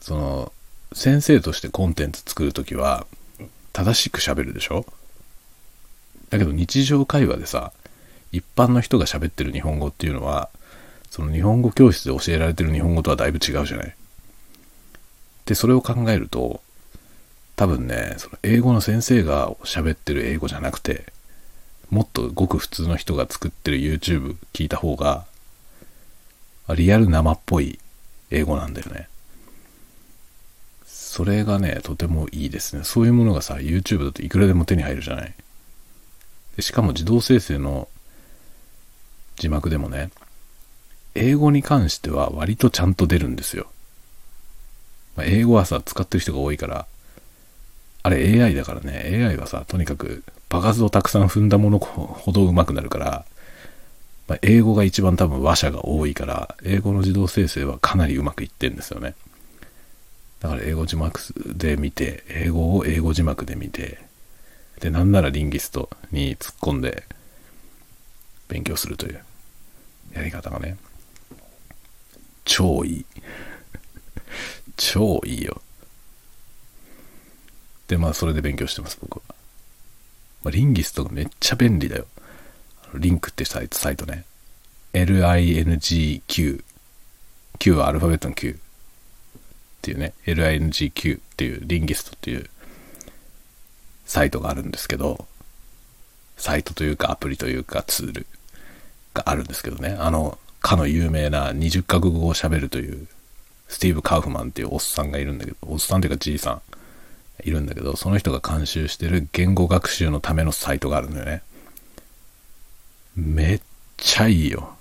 [0.00, 0.52] その、
[0.92, 3.06] 先生としてコンテンツ作るときは、
[3.72, 4.86] 正しく喋るでしょ？
[6.30, 7.70] だけど日常会話でさ、
[8.32, 10.50] 一般の人が喋ってる日本語っていうのは、
[11.10, 13.94] その日本語教室で教えられてる日本語とはだいぶ違うじゃない？
[15.46, 16.60] で、それを考えると、
[17.54, 21.12] 多分ね、その英語の先生が喋ってる英語じゃなくて、
[21.90, 25.26] もっとごく普通の人が作ってる YouTube 聞いた方が、
[26.74, 27.78] リアル生っぽい
[28.30, 29.08] 英語なんだよね。
[30.86, 32.82] それがね、とてもいいですね。
[32.84, 35.34] そういうものがさ、YouTube だといくらでも手に入るじゃない。
[36.56, 37.88] でしかも自動生成の
[39.36, 40.10] 字幕でもね、
[41.14, 43.66] 英語に関しては割とちゃんと出るんですよ。
[45.16, 46.86] まあ、英語はさ、使ってる人が多いから、
[48.02, 53.24] あれ AI だからね、AI はさ、とにかく場数をたくさん踏んだものほど上手くなるから、
[54.28, 59.14] まあ、英語が一番多分話者が多いから、英語の自動生成はかなりうまくいってんですよね。
[60.38, 61.20] だから英語字幕
[61.56, 63.98] で見て、英語を英語字幕で見て、
[64.80, 67.04] で、なんならリンギストに突っ込んで
[68.46, 69.20] 勉強するという
[70.14, 70.76] やり方がね、
[72.44, 73.06] 超いい。
[74.76, 75.60] 超いいよ。
[77.88, 79.33] で、まあ、それで勉強してます、僕は。
[80.44, 82.06] まあ、リンギストがめっちゃ便利だよ。
[82.94, 84.24] リンクってサイト、サイトね。
[84.92, 86.62] LINGQ。
[87.58, 88.50] Q はアルファベットの Q。
[88.50, 88.56] っ
[89.82, 90.12] ていうね。
[90.26, 92.48] LINGQ っていう、リンギストっていう
[94.04, 95.26] サイトがあるんですけど、
[96.36, 98.26] サイトというかアプリというかツール
[99.14, 99.96] があるんですけどね。
[99.98, 103.06] あの、かの有名な20カ国語を喋るという
[103.68, 106.62] スティーブ・カウフマンっていうおっさんがいるんだけど、おっさんっていうかじいさん
[107.42, 111.42] いるんだけど、その人が監修してる言語学習のためのサイトがあるんだよね。
[113.16, 113.60] めっ
[113.96, 114.76] ちゃいいよ。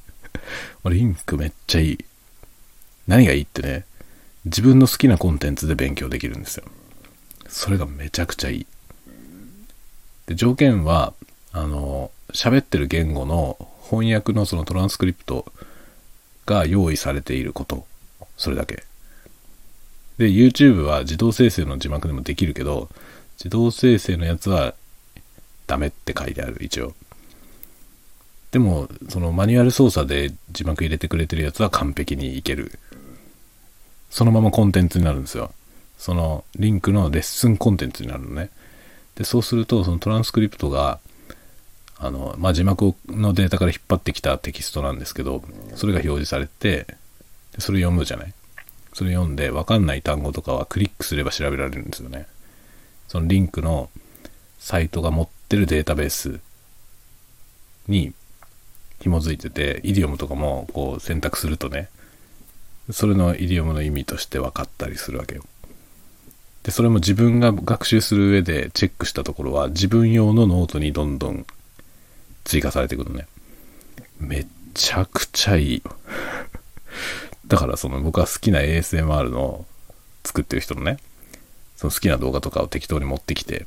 [0.88, 2.04] リンクめっちゃいい。
[3.06, 3.84] 何がいいってね、
[4.44, 6.64] 自分の好きなコンテンツで勉強できるんですよ。
[7.48, 8.66] それがめちゃくちゃいい。
[10.26, 11.14] で、条件は、
[11.52, 13.56] あの、喋ってる言語の
[13.90, 15.50] 翻訳のそのトランスクリプト
[16.44, 17.86] が用意されていること。
[18.36, 18.84] それだけ。
[20.18, 22.88] で、YouTube は自動生成の字幕でもできるけど、
[23.38, 24.74] 自動生成のやつは
[25.66, 26.94] ダメって書いてある、一応。
[28.50, 32.78] でも、そのマニュアル操作で字幕入れてくれてるやつは完璧にいける。
[34.10, 35.52] そのままコンテンツになるんですよ。
[35.98, 38.50] そのリンクのレッスンコンテンツになるのね。
[39.16, 40.98] で、そうすると、そのトランスクリプトが
[41.98, 45.42] あの、まあ、字幕のデータから引っ張ってきたテキストなんですけど、
[45.74, 46.86] それが表示されて、
[47.58, 48.32] それ読むじゃない。
[48.98, 52.26] それ読んで、わかんない単語とかはクリックすれば調べられるんですよね。
[53.06, 53.90] そのリンクの
[54.58, 56.40] サイトが持ってるデータベース
[57.86, 58.12] に
[58.98, 61.88] 紐づいてて、イディオムとかもこう選択するとね、
[62.90, 65.44] それのイディオムの意味として分かったりするわけよ。
[66.64, 71.46] で、それも自分が学習する上でチェックしたところは自分用のノートにどんどん
[72.42, 73.28] 追加されてくるのね。
[74.18, 75.82] めちゃくちゃいい。
[77.48, 79.66] だからその僕は好きな ASMR の
[80.24, 80.98] 作ってる人のね、
[81.76, 83.66] その好きな動画とかを適当に持ってきて、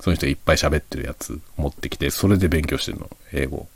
[0.00, 3.68] その人いっぱい喋ってるやつ持ってきて、それで勉強してるの、英語。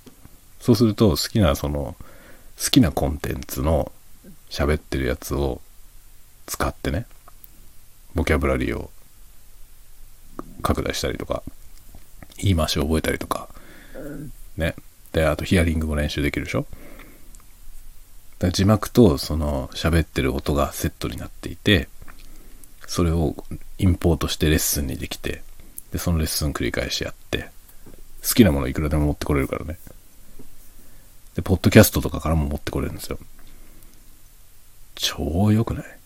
[0.61, 1.97] そうすると好きなその、
[2.63, 3.91] 好きなコンテンツの
[4.49, 5.61] 喋ってるやつを
[6.47, 7.07] 使ってね、
[8.15, 8.91] ボキャブラリーを
[10.63, 11.43] 拡大したりとか、
[12.37, 13.49] 言い回しを覚えたりとか、
[14.57, 14.77] ね。
[15.13, 16.67] で、あとヒアリングも練習できるでしょ
[18.51, 21.89] 字幕とその喋ってる音がセットになっていて、
[22.87, 23.35] それを
[23.79, 25.43] インポートしてレッスンにできて、
[25.93, 27.51] で、そのレッスン繰り返しやって、
[28.27, 29.79] 好きなものいくらでも持ってこれるからね。
[31.35, 33.19] で、ポッドキャストとかからも持ってこれるんですよ。
[34.95, 35.85] 超良くない？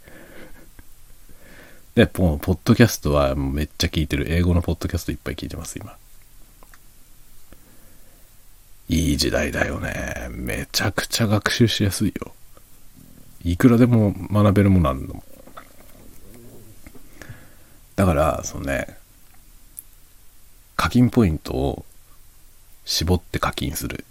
[1.96, 4.33] で、ポッドキャストはめっちゃ聞いてる。
[4.33, 5.96] 英語のポッドキャストいっぱい聞いてます、今。
[8.88, 10.29] いい時代だよね。
[10.31, 12.33] めちゃくちゃ学習しやすいよ。
[13.44, 15.22] いくらでも学べるものあるの。
[17.96, 18.96] だから、そのね、
[20.77, 21.85] 課金ポイントを
[22.85, 24.05] 絞って課金する。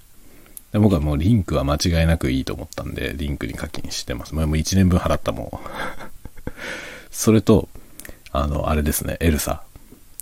[0.73, 4.35] で僕はもうリンクは間違いなくいいと思ったんで、リンクに課金してます。
[4.35, 5.51] もう1年分払ったもん。
[7.11, 7.69] それと、
[8.31, 9.63] あの、あれですね、エルサ。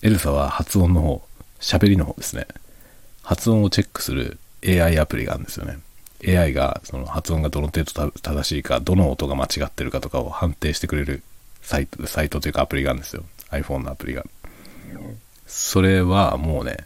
[0.04, 1.28] エルサは発音の方、
[1.60, 2.46] 喋りの方ですね。
[3.24, 5.80] 発音をチェックする AI アプリがあるんですよね。
[6.26, 11.22] AI がその発音がどの程度正しいか、どの音が間違ってるかとかを判定してくれる
[11.62, 13.24] サイト、サイトというかアプリがあるんですよ。
[13.52, 14.26] iPhone のアプリが。
[15.46, 16.78] それはもうね、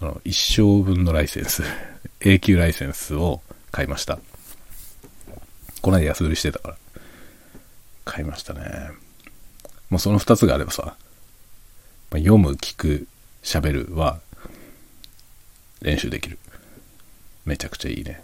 [0.00, 1.62] あの一生分のライセンス、
[2.20, 4.18] 永久ライセンスを買いました。
[5.80, 6.76] この間安売りしてたから。
[8.04, 8.90] 買いましたね。
[9.90, 10.96] もうその2つがあればさ、
[12.10, 13.06] 読む、聞く、
[13.42, 14.20] 喋るは
[15.80, 16.38] 練習できる。
[17.44, 18.22] めちゃくちゃいいね。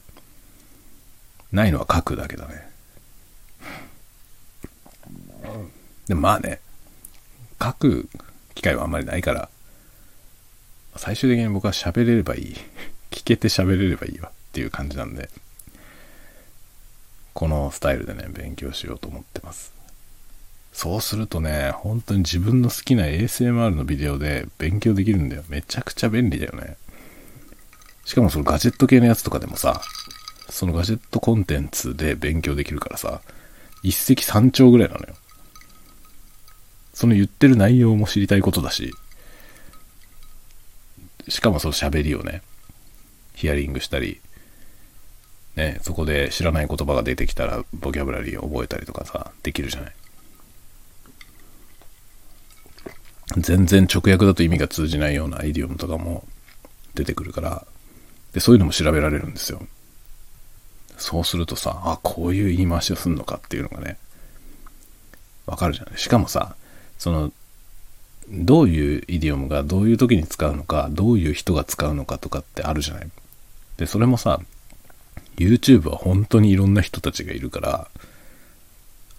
[1.53, 2.69] ないのは書くだけだね。
[6.07, 6.61] でもまあね、
[7.63, 8.09] 書く
[8.55, 9.49] 機会はあんまりないから、
[10.97, 12.57] 最終的に僕は喋れればいい。
[13.11, 15.29] 聞けて喋れればいいわっていう感じなんで、
[17.35, 19.73] このスタイルでね、勉強しようと思ってます。
[20.73, 25.45] そうするとね、本当に自分の好きな ASMR のビデオで勉強できるんだよ。
[25.49, 26.77] めちゃくちゃ便利だよね。
[28.09, 29.83] しかもそのガジェット系のやつとかでもさ、
[30.49, 33.21] そのガジェットコンテンツで勉強できるからさ、
[33.83, 35.15] 一石三鳥ぐらいなのよ。
[36.95, 38.95] その言ってる内容も知りたいことだし、
[41.29, 42.41] しかもその喋りをね、
[43.35, 44.23] ヒアリングしたり、
[45.57, 49.93] ね、そこで知らない言葉が出てきたら、ボキャブラリーを覚えたりとかさ、できるじゃない。
[53.37, 56.27] 全然直訳だと意味が通じないようなイディオムとかも
[56.95, 57.67] 出てくるから、
[58.33, 59.61] で、そういうのも調べられるんですよ。
[60.97, 63.99] そうするとさ、あ、こういう言い回しをすんのかっていうのがね、
[65.47, 65.99] わかるじゃない。
[65.99, 66.57] しかもさ、
[66.99, 67.33] その、
[68.31, 73.11] どういうイディオムがどういう時に使うのか、どういう人が使うのかとかってあるじゃない。
[73.79, 74.41] で、それもさ、
[75.37, 77.89] YouTube は本当にいろんな人たちがいるから、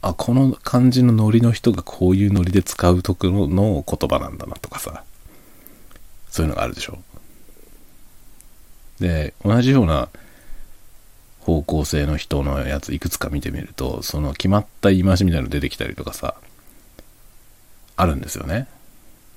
[0.02, 5.04] あ、この感じのノリの人がこういうノリで使うところの言葉なんだなとかさ、
[6.30, 7.00] そういうのがあるでしょ。
[9.00, 10.10] で、同じような
[11.40, 16.36] 方向性の人のやついくつか見てみると、その決まった言い回しみたいなの出てきたりとかさ、
[17.96, 18.68] あるんですよね。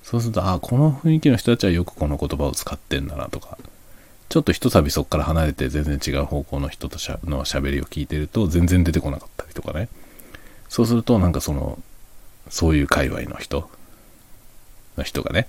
[0.03, 3.57] そうすると、ああ、この雰囲気の人たちはよくこの言葉を使ってんだなとか、
[4.29, 9.89] ちょっとひとたびそこから離れて全然違う方向の人としゃの喋りを聞いてると全然出てこなかったりとかね。
[10.69, 11.77] そうするとなんかその、
[12.49, 13.69] そういう界隈の人
[14.97, 15.47] の人がね、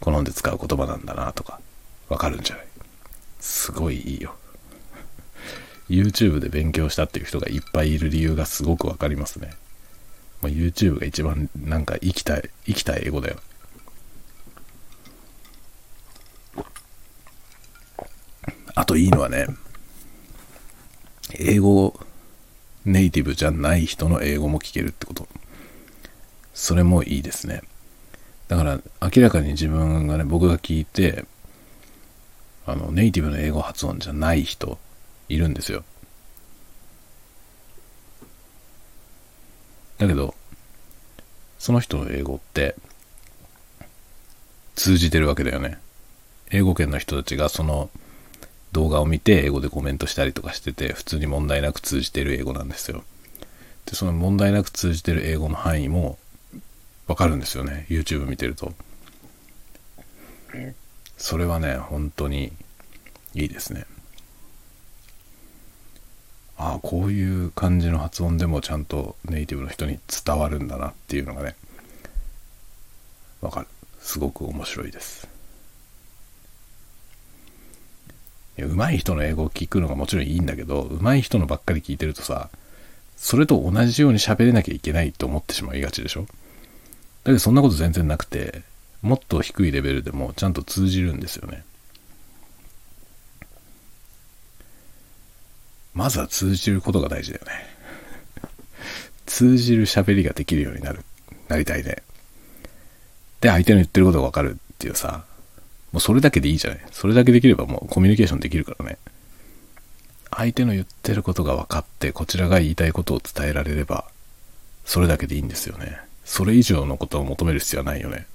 [0.00, 1.60] 好んで使う言葉なんだなとか、
[2.08, 2.66] わかるんじゃない
[3.44, 4.34] すごいいいよ。
[5.90, 9.50] YouTube で勉強したっていう人がいっぱいいる理由がすごくわかりますね。
[10.40, 13.36] まあ、YouTube が一番なんか生きたい、生きた英語だよ。
[18.74, 19.46] あといいのはね、
[21.38, 22.00] 英語
[22.86, 25.28] ネイティブじゃない人の英語も聞けるってこと。
[26.54, 27.60] それもいいですね。
[28.48, 31.26] だから明らかに自分がね、僕が聞いて、
[32.66, 34.78] あの、ネイティブの英語発音じゃない人
[35.28, 35.84] いるんですよ。
[39.98, 40.34] だけど、
[41.58, 42.74] その人の英語って
[44.74, 45.78] 通じてるわけだよね。
[46.50, 47.90] 英語圏の人たちがその
[48.72, 53.04] 動画を見て英語でコメントしたりとかしてて、普通に問題なく通じてる英語なんですよ。
[53.86, 56.18] で、その問題なく通じてる英語の範囲も
[57.06, 57.86] わかるんですよね。
[57.88, 58.72] YouTube 見てると。
[61.16, 62.52] それはね、本当に
[63.34, 63.86] いいですね。
[66.56, 71.56] ああ、こういう感じの発音でもちゃんとネイティブの人に伝わるんだなっていうのがね、
[73.40, 73.66] わかる。
[74.00, 75.26] すごく面白いです。
[78.56, 82.50] 上手い人の英語を聞くのがもちろんいいんだけど、上手い人のばっかり聞いてるとさ、
[83.16, 86.22] それと同じように喋れなきゃいけないと思ってしまいがちでしょ？
[86.22, 86.28] だ
[87.24, 88.62] けどそんなこと全然なくて、
[89.04, 91.62] もっと低いレベルでもちゃんと通じるんですよね。
[95.92, 97.52] まずは通じることが大事だよね。
[99.26, 101.04] 通じる喋りができるようになる、
[101.48, 102.02] なりたいね。
[103.42, 105.26] で、相手の言ってることがわかるっていうさ、
[105.92, 106.80] もうそれだけでいいじゃない。
[106.90, 108.96] それだけできればもうコミュニケーションできるからね。
[110.30, 114.06] 相手の言ってることが分かって、こちらが言いたいことを伝えられれば、
[114.86, 115.98] それだけでいいんですよね。
[116.24, 118.26] それ以上のことを求める必要はないよね。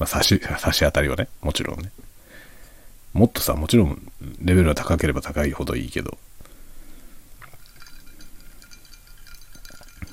[0.00, 1.92] まあ、差し、差し当たりはね、もちろんね。
[3.12, 4.10] もっとさ、もちろん
[4.40, 6.16] レベルは高ければ高いほどいいけど、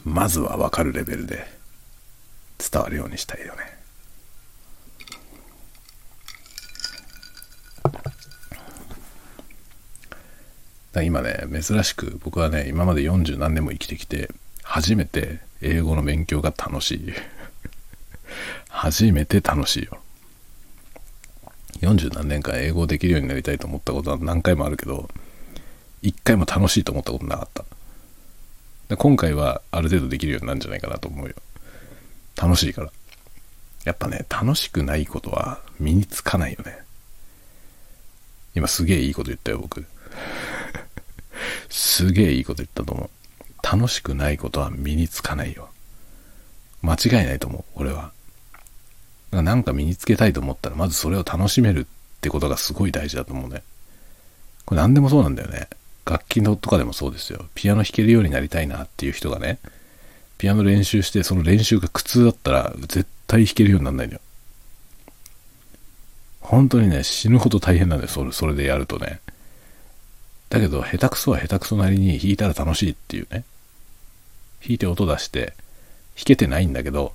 [0.04, 1.48] まずは分かるレベルで
[2.60, 3.78] 伝わるようにしたいよね。
[11.04, 14.32] 今ね、珍しく僕はね、今まで40何年も生きてきて、
[14.64, 17.14] 初めて英語の勉強が楽しい。
[18.78, 19.98] 初めて楽しいよ。
[21.82, 25.10] 40何年間英語できるようになりたいと思ったことは何回もあるけど、
[26.04, 27.66] 一回も楽しいと思ったことなかった。
[28.90, 31.34] で今回はある程度できるようになるんじゃないかなと思うよ。
[32.36, 32.92] 楽しいから。
[33.84, 36.78] やっぱね、楽しくないことは身につかないよね。
[38.54, 39.84] 今すげえいいこと言ったよ、僕。
[41.68, 43.10] すげえいいこと言ったと思う。
[43.64, 45.72] 楽しくないことは身につかないよ。
[46.84, 48.12] 間違いないと思う、俺は。
[49.32, 53.64] なんか身につけたいと思ったら、まずそれを楽しめるってことがすごい大事だと思うね。
[54.66, 55.68] これ何でもそうなんだよね。
[56.06, 57.46] 楽器のとかでもそうですよ。
[57.54, 59.60] ピアノ弾けるようになりたいなっていう人がね、
[60.38, 64.20] ピアノ練習して、その練習が苦痛だったら、絶対弾けるようにならないのよ。
[66.40, 69.20] 本当にね、死ぬほど大変なんだよ、それそれでやるとね。
[70.50, 73.44] だけど、下手くそは下手くそなりに弾いたら楽しいっていうね。
[74.62, 75.54] 弾いて音出して、
[76.16, 77.14] 弾けてないんだけど、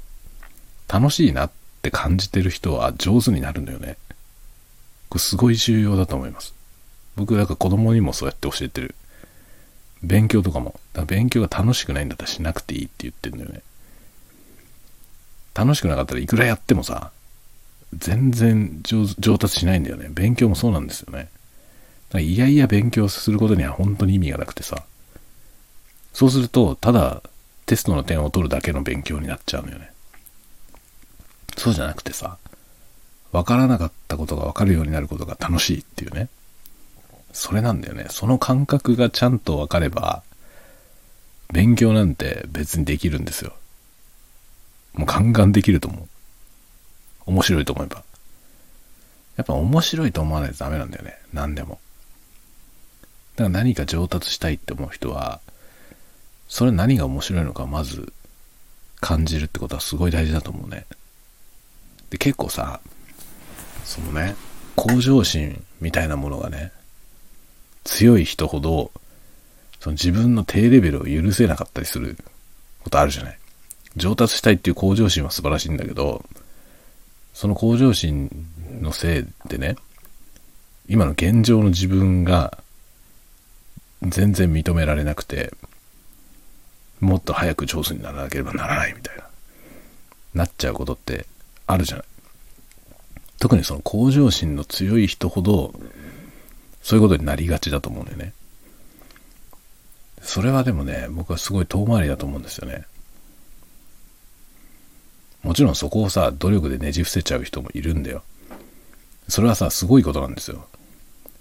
[0.86, 1.50] 楽しいなっ
[1.82, 3.96] って感じてる人は上手になるんだよね。
[5.08, 6.54] これすごい重要だと思います。
[7.16, 8.94] 僕、だか子供にもそうやって教えてる。
[10.04, 10.78] 勉強とかも。
[10.92, 13.62] だか勉強が楽しくないんだったらしなくていいって言ってるんだよね。
[15.54, 17.10] 楽しくなかったらいくらやってもさ、
[17.94, 19.06] 全然上
[19.36, 20.08] 達しないんだよね。
[20.08, 21.28] 勉強もそうなんですよね。
[22.14, 24.84] いやいや勉強することには本当に意味がなくてさ。
[26.12, 27.22] そうすると、ただ
[27.66, 29.91] テストの点を取るだけの勉強になっちゃうのよね。
[31.56, 32.38] そうじゃなくてさ、
[33.32, 36.28] わからなかったことがわかるようになることが楽しいっていうね。
[37.32, 38.06] それなんだよね。
[38.10, 40.22] その感覚がちゃんとわかれば、
[41.52, 43.54] 勉強なんて別にできるんですよ。
[44.94, 46.08] もうガンガンできると思う。
[47.26, 48.02] 面白いと思えば。
[49.36, 51.16] やっぱ面白いと思わないとダメなんだよね。
[51.32, 51.80] 何でも。
[53.36, 55.40] だから何か上達したいって思う人は、
[56.48, 58.12] それ何が面白いのかまず
[59.00, 60.84] 感じるってことはすごい大事だと思うね。
[62.12, 62.78] で、結構さ、
[63.84, 64.36] そのね、
[64.76, 66.70] 向上心みたいなものがね、
[67.84, 68.92] 強い人ほど、
[69.80, 72.18] その自分の低レベルを許せなかったりする
[72.84, 73.38] ことあるじゃない。
[73.96, 76.22] 上達したいっていう向上心は素晴らしいんだけど、
[77.32, 78.30] その向上心
[78.82, 79.76] のせいでね、
[80.88, 82.58] 今の現状の自分が
[84.02, 85.54] 全然認められなくて、
[87.00, 89.24] もっと早く上手にならなければならないみたいな、
[90.34, 91.24] なっちゃうことって
[91.66, 92.06] あるじゃない。
[93.38, 95.74] 特にその向上心の強い人ほど、
[96.82, 98.32] そういうことになりがちだと思うんだよね。
[100.22, 102.84] それはでもね、僕はすごい遠回りだと思うんですよね。
[105.42, 108.22] もちろんそこをさ、努力でねじ伏せちゃう人もいるんだよ。
[109.28, 110.68] それはさ、すごいことなんですよ。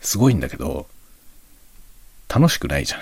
[0.01, 0.87] すごいんだけど、
[2.27, 3.01] 楽しくないじゃん。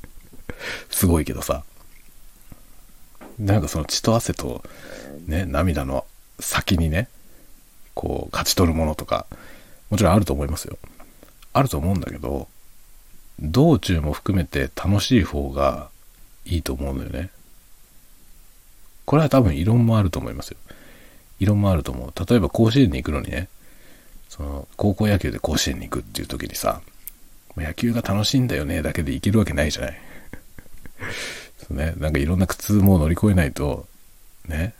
[0.90, 1.64] すごいけどさ。
[3.38, 4.64] なんかその血と汗と
[5.26, 6.06] ね、涙の
[6.38, 7.08] 先にね、
[7.94, 9.26] こう、勝ち取るものとか、
[9.90, 10.78] もちろんあると思いますよ。
[11.52, 12.48] あると思うんだけど、
[13.40, 15.88] 道中も含めて楽しい方が
[16.44, 17.30] いいと思うんだよね。
[19.04, 20.56] これは多分異論もあると思いますよ。
[21.38, 22.12] 異論もあると思う。
[22.28, 23.48] 例えば甲子園に行くのにね、
[24.28, 26.80] その、高校野球で甲子園に行くっていう時にさ、
[27.56, 30.00] 野球が楽しいんだよね、だけで行けるわけないじゃない。
[31.58, 33.86] そうね、なんかいろんな苦痛も乗り越えないと、
[34.46, 34.74] ね、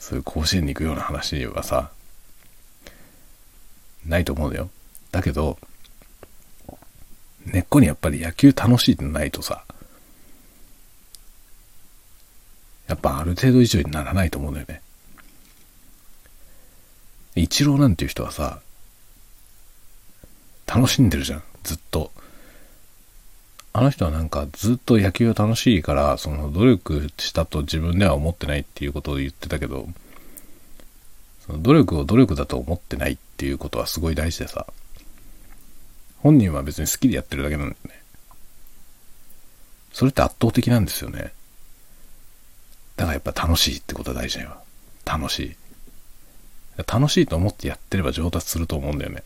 [0.00, 1.92] そういう甲子園に行くような話はさ、
[4.06, 4.70] ないと思うのよ。
[5.12, 5.58] だけど、
[7.44, 9.64] 根っこにやっぱり野球楽しいってないとさ、
[12.88, 14.80] やっぱある程度以上にならないと思うんだよね。
[17.36, 18.60] イチローなんていう人はさ、
[20.66, 22.10] 楽しんでるじゃん、ずっと。
[23.72, 29.88] あの人はなんかずっと野球が楽しいから、その努力したと自分では思ってないっていうことを言ってたけど、
[31.46, 34.66] その努力を努力だと思ってないっていうことはすごい大事でさ、
[36.18, 38.02] 本人は別に好きでやってるだけなんだよね。
[39.92, 41.32] それって圧倒的なんですよね。
[42.96, 44.56] だからやっぱ楽しいってことは大事だよ。
[45.04, 45.56] 楽しい。
[46.86, 49.22] 楽しいと思ってやってれば上達すると思うんだよね。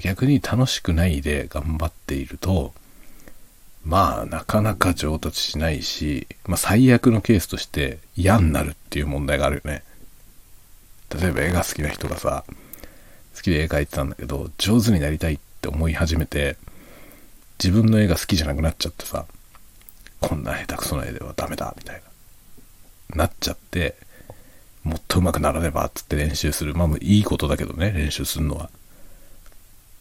[0.00, 2.72] 逆に楽しくないで頑張っていると、
[3.84, 9.82] まあなかなか上達しないし、まあ最悪のケースとして嫌になるっていう問題があるよね。
[11.10, 12.44] 例えば絵が好きな人がさ、
[13.36, 16.56] 好きで絵描いてたんだけど、上手になりたいって思い始めて、
[17.62, 19.26] 自分の絵が好きじゃなくなっちゃってさ、
[20.20, 22.02] こんな下手くそな絵ではダメだ、みたい
[23.10, 23.16] な。
[23.16, 23.96] なっちゃって、
[24.82, 26.74] もっと上手くならねばっ、つって練習する。
[26.74, 28.70] まあ、いいことだけどね、練習するのは。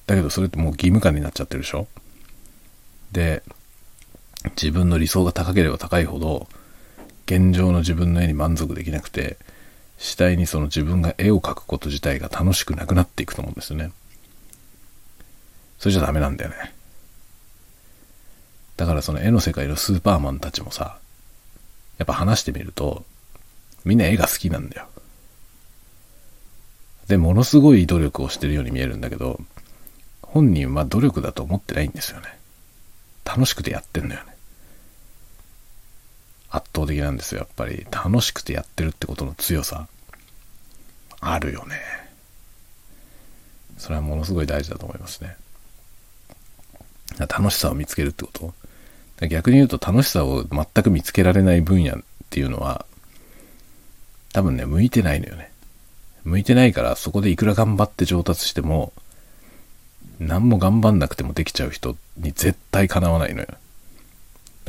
[0.06, 1.88] だけど、それってもう義務感になっちゃってるでしょ？
[3.12, 3.43] で、
[4.62, 6.47] 自分の理想が高ければ高いほど、
[7.26, 9.38] 現状の自分の絵に満足できなくて、
[9.97, 13.91] 次第にその自分が絵を描くこと自体が楽しくなくなっていくと思うんですよね。
[15.80, 16.74] それじゃダメなんだよね。
[18.76, 20.97] だからその絵の世界のスーパーマンたちもさ、
[21.97, 23.06] やっぱ話してみると、
[23.86, 24.88] みんな絵が好きなんだよ。
[27.08, 29.39] で、ものすごい努力をしてるように見えるんだけど、
[30.34, 32.25] 本人は努力だと思ってないんですよね。
[33.23, 34.36] 楽しくてやってんだよね。
[36.49, 37.86] 圧倒的なんですよ、やっぱり。
[37.91, 39.88] 楽しくてやってるってことの強さ。
[41.19, 41.75] あるよね。
[43.77, 45.38] それはものすごい大事だと思いますね。
[47.19, 51.99] 楽しさを見つけるってこと逆に言うと楽しさを全く見つけられない分野っ
[52.31, 52.88] ていうのは、
[54.34, 55.51] 多分ね、向いてないのよね。
[56.23, 58.93] 向いてないからそこでいくら頑張って上達しても、
[60.28, 63.47] 何も頑張んなくてもできちゃう人に絶対かなわないのよ。
[63.47, 63.59] だか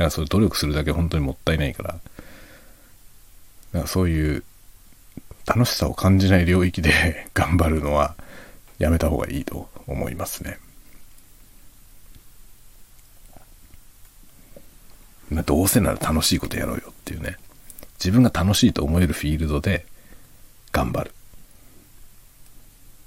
[0.05, 4.43] らそれ努力するだけ本当にもったいないから、だからそういう
[5.45, 8.15] 楽しさを感じない領域で 頑張るのは
[8.79, 10.59] やめた方がいいと思いますね。
[15.29, 17.37] まあ、どうせなら楽しいことやろうよっていうね。
[17.97, 19.85] 自分が楽しいと思えるフィールドで
[20.71, 21.11] 頑張る。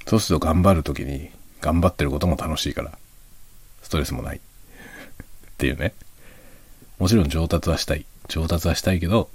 [0.06, 1.30] そうすると頑張るときに
[1.60, 2.98] 頑張ってることも楽しいから、
[3.82, 4.36] ストレスもない。
[4.38, 4.40] っ
[5.58, 5.94] ていうね。
[6.98, 8.06] もちろん上達はしたい。
[8.28, 9.30] 上達はしたいけど、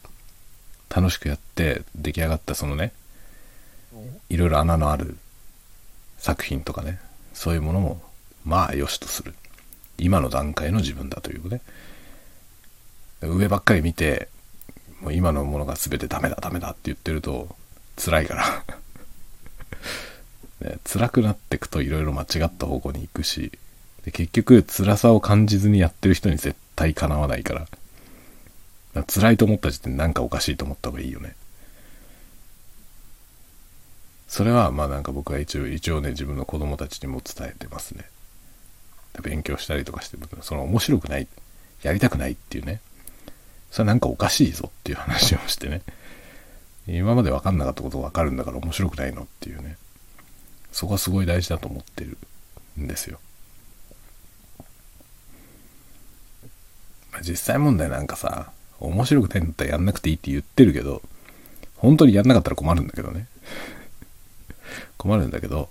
[0.89, 2.93] 楽しくやって出来上がったそのね、
[4.29, 5.17] いろいろ穴のある
[6.17, 6.99] 作品とかね、
[7.33, 8.01] そういうものも、
[8.45, 9.33] まあ良しとする。
[9.97, 11.61] 今の段階の自分だというね。
[13.21, 14.29] 上ばっかり見て、
[15.01, 17.55] もう今のものが全てダメだダメだって言ってると、
[17.97, 18.63] 辛いから
[20.63, 23.51] ね、辛くなってくといろいろ間違った方向に行くし、
[24.05, 27.67] で結局辛さを感じずにやってる人に絶対叶わないから、か
[28.95, 31.35] ら辛いと思った時点でなんかおかしいと思った方がいいよね。
[34.27, 38.05] それはまあなんか僕は一応一応ね自分の子供たちにも伝えてますね。
[39.21, 41.27] 勉強したりとかしてその面白くない
[41.83, 42.81] やりたくないっていうね
[43.69, 45.81] それはなんかおかしいぞっていう話をしてね
[46.87, 49.77] 今まで分かんなかったことが分かるんだから面白くないのっていうね
[50.73, 52.17] そこはすごい大事だと思ってる
[52.79, 53.19] んですよ。
[57.11, 61.03] まあ、実際問題なんかさ、面白くないんだったらやんなくていいって言ってるけど、
[61.77, 63.27] 本当にやんなかったら困るんだけどね。
[64.97, 65.69] 困るんだけど、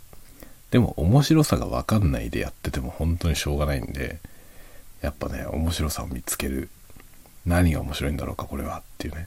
[0.70, 4.20] でも面白さがわかんないでやってても本当にしょうがないんで、
[5.00, 6.70] やっぱね、面白さを見つける。
[7.44, 9.26] 何が面白いんだろうか、これはっていうね。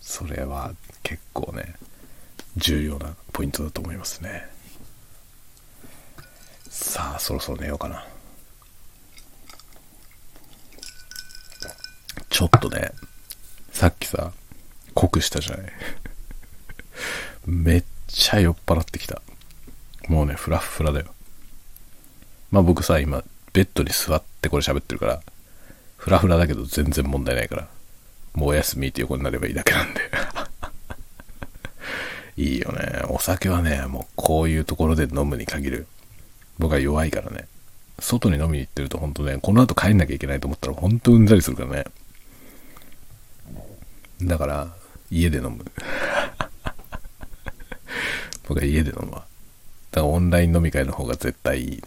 [0.00, 0.74] それは
[1.04, 1.74] 結構ね、
[2.56, 4.48] 重要なポイントだと思いますね。
[6.68, 8.06] さあそろそろ寝ようかな。
[12.30, 12.92] ちょっとね
[13.72, 14.32] さっきさ
[14.94, 15.72] 濃くしたじゃない。
[17.46, 19.22] めっちゃ酔っ払ってきた。
[20.08, 21.06] もうねフラフラだよ。
[22.50, 25.22] まあ僕さ今ベッドに座ってこれ喋ってるから
[25.96, 27.68] フラフラだけど全然問題ないから
[28.34, 30.00] もうお休みって横になればいいだけなんで。
[32.36, 33.02] いいよね。
[33.08, 35.86] お酒はね、もうこういうところで飲むに限る。
[36.58, 37.46] 僕は弱いからね。
[37.98, 41.84] 外に飲みに行ってると本当ね、この後帰んなきゃいけないと思ったら本当うんざりするからね。
[44.22, 44.68] だから、
[45.10, 45.64] 家で飲む。
[48.48, 49.24] 僕は家で飲むわ。
[49.90, 51.80] だからオンライン飲み会の方が絶対いいね。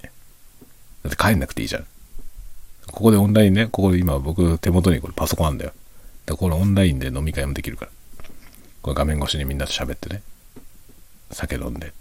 [1.04, 1.86] だって帰んなくていいじゃん。
[2.88, 5.74] ここでオンラインね、ここで今僕手元にこれパソコンあんだよ。
[6.26, 7.92] だからこのオンラインで飲み会もできるから。
[8.82, 10.24] これ画面越しにみんなと喋ってね。
[11.32, 11.94] 酒飲んで、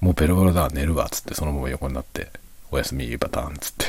[0.00, 2.30] もうベロベロだ、寝るわ、つってそのまま横になって、
[2.70, 3.86] おやすみパターン、つって。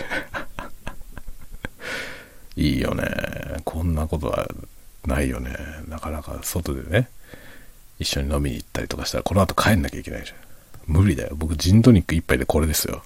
[2.62, 3.06] いいよね。
[3.64, 4.48] こんなことは
[5.06, 5.56] ないよね。
[5.88, 7.10] なかなか外でね、
[8.00, 10.38] 一緒に飲みに行ったりとかしたら、この後帰んなきゃいけないじゃん。
[10.88, 11.36] 無理だよ。
[11.36, 13.04] 僕、ジントニック一杯でこれですよ。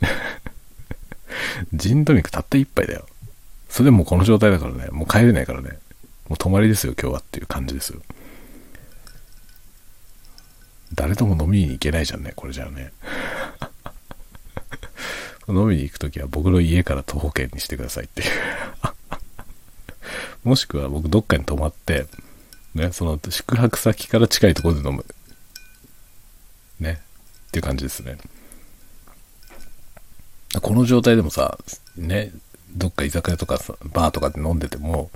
[1.72, 3.06] ジントニックたった一杯だよ。
[3.68, 5.70] それでもうこの状態だからね、もう帰れないからね。
[6.28, 8.02] もう泊まりですよ、今日はっていう感じですよ。
[10.94, 12.92] 誰とも飲みに行けないじゃんね、これじゃあね。
[15.48, 18.30] 飲みに行くときは僕の家から徒歩圏にしてくださいっていう
[20.48, 22.06] もしくは僕どっかに泊まって、
[22.74, 25.04] ね、その宿泊先から近いところで飲む。
[26.80, 27.00] ね。
[27.48, 28.16] っていう感じですね。
[30.60, 31.58] この状態でもさ、
[31.96, 32.32] ね、
[32.70, 35.10] どっか居酒屋とかさ、バーとかで飲んでても、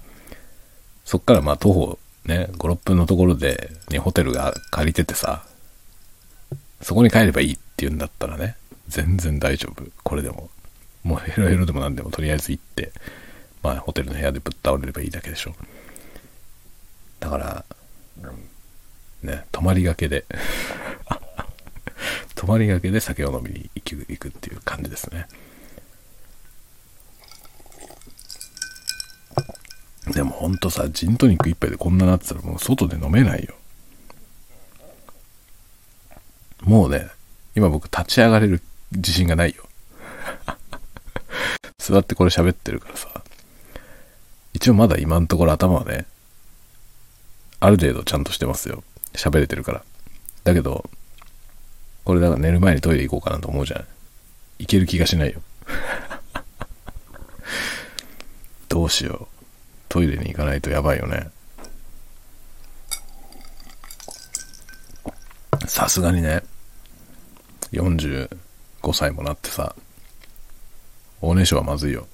[1.05, 1.99] そっからまあ徒歩
[2.29, 5.47] ね、5、6分のところで、ね、ホテルが借りててさ、
[6.81, 8.57] そこに帰ればいいって言うんだったらね、
[8.89, 9.85] 全然大丈夫。
[10.03, 10.51] これでも。
[11.05, 12.93] もうヘロヘロでも何でもとりあえず行って、
[13.63, 15.55] まあホテルの部屋でぶっ倒れればいいだけでしょ。
[17.21, 17.65] だから、
[19.23, 20.25] ね、泊まりがけで
[22.35, 25.27] 泊まりがけで酒を飲みに行く行くっていう感じですね。
[30.13, 33.58] でもほんとさ、ジントニック一杯でこんななってたらもう外で飲めないよ。
[36.63, 37.09] もうね、
[37.55, 39.65] 今僕立ち上がれる自信がないよ。
[41.79, 43.23] 座ってこれ喋ってるからさ。
[44.53, 46.07] 一応まだ今のところ頭はね、
[47.61, 48.83] ある程度ちゃんとしてますよ。
[49.15, 49.83] 喋れてるから。
[50.45, 50.89] だけど、
[52.05, 53.85] これだから寝る前にトイレ行こうかなと思うじゃん。
[54.59, 55.41] 行ける気がしないよ。
[58.69, 59.35] どうしよう。
[59.89, 61.31] トイレに行かないとやばいよね。
[65.67, 66.43] さすがにね、
[67.73, 68.29] 45
[68.93, 69.75] 歳もなってさ、
[71.21, 72.07] おねしょはまずいよ。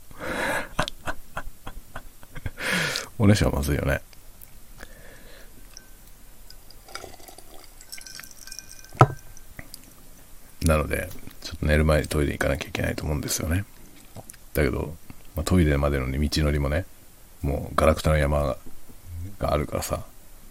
[3.18, 4.01] おねしょはまずいよね。
[10.64, 11.11] なので、
[11.43, 13.64] ちょっと寝る前にトイレ行かなきゃいけないと思うんですよね。
[14.55, 14.97] だけど、
[15.37, 16.87] まあ、トイレまでの道のりもね、
[17.43, 18.57] もうガラクタの山
[19.39, 20.05] があるからさ、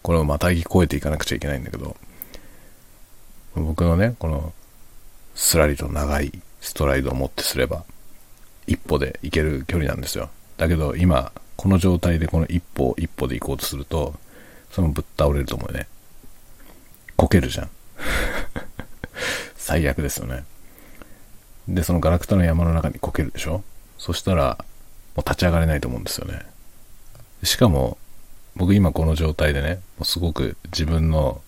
[0.03, 1.97] これをまたぎ越えていかなくちゃいけないんだけど、
[3.55, 4.53] 僕のね、この
[5.35, 6.31] すらりと長い
[6.61, 7.83] ストライドを持ってすれば、
[8.67, 10.29] 一歩で行ける距離なんですよ。
[10.57, 14.15] だけど今、この状態でこの一歩一歩で行こうとすると、
[14.71, 15.87] そのぶっ倒れると思うね。
[17.15, 17.69] こけるじゃん。
[19.55, 20.45] 最悪ですよね。
[21.67, 23.63] で、そのガラクタの山の中にこけるでしょ？
[23.97, 24.57] そしたら、
[25.15, 26.41] もう立ち上がれないと思うんですよね。
[27.43, 27.97] しかも、
[28.55, 31.41] 僕今この状態でね、もうすごく自分の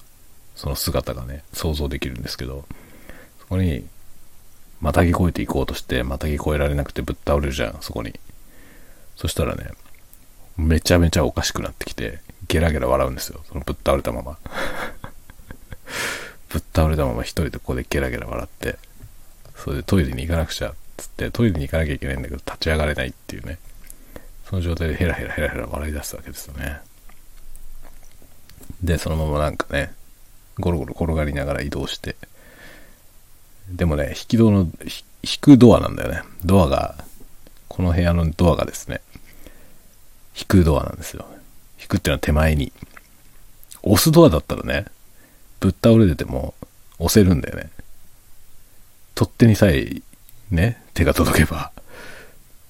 [0.56, 2.66] その姿がね、想像できるんですけど、
[3.40, 3.86] そこに、
[4.82, 8.20] またぎ越えていこうとして、またぎ越えられなくてぶっ倒れるじゃん、そこに。
[9.16, 9.72] そしたらね、
[10.58, 13.42] めちゃめちゃおかしくなってきて、ゲラゲラ笑うんですよ。
[13.48, 14.38] そのぶっ倒れたまま。
[16.50, 18.78] ぶっ倒れたまま一人でここでゲラゲラ笑って、
[19.56, 23.58] それでトイレに行かなくちゃ、つってトイレに行かなきゃいけないんだけど立ち上がれないっていうね。
[24.50, 26.80] その状態でヘラヘラヘラヘラ笑い出すわけですよね。
[28.84, 29.94] で、そのままなんかね、
[30.60, 32.16] ゴロゴロ転がりながら移動して、
[33.70, 34.68] でもね、引き戸の、
[35.24, 36.22] 引くドアなんだよね。
[36.44, 36.96] ドアが、
[37.68, 39.02] この部屋のドアがですね、
[40.38, 41.26] 引くドアなんですよ。
[41.82, 42.72] 引くっていうのは手前に。
[43.84, 44.86] 押すドアだったらね、
[45.60, 46.54] ぶっ倒れてても
[47.00, 47.70] 押せるんだよね。
[49.14, 50.02] 取っ手にさえ
[50.52, 51.72] ね、手が届けば、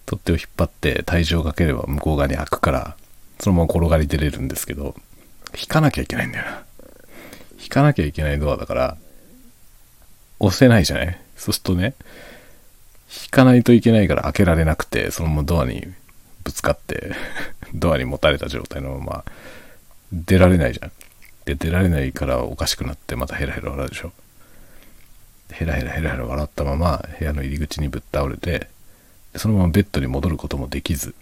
[0.05, 2.97] 取っ手を引っ張って体重をかければ向こう側に開くから、
[3.39, 4.95] そのまま転がり出れるんですけど、
[5.59, 6.63] 引かなきゃいけないんだよな。
[7.61, 8.97] 引かなきゃいけないドアだから、
[10.39, 11.19] 押せないじゃない？
[11.37, 11.93] そうするとね、
[13.23, 15.87] 引かないといけないから開けられなくて、そのままドアに
[16.43, 17.11] ぶつかって
[17.73, 19.25] ドアに持たれた状態のまま、
[20.11, 20.91] 出られないじゃん。
[21.45, 24.11] で、出られないからおかしくなって、またヘラヘラ笑うでしょ。
[25.51, 28.67] ヘラヘラヘラヘラ笑ったまま、部屋の入り口にぶっ倒れて、
[29.35, 31.13] そのままベッドに戻ることもできず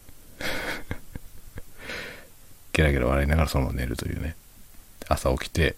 [2.74, 4.36] ゲラゲラ笑いながらそのまま寝るというね。
[5.08, 5.76] 朝起きて、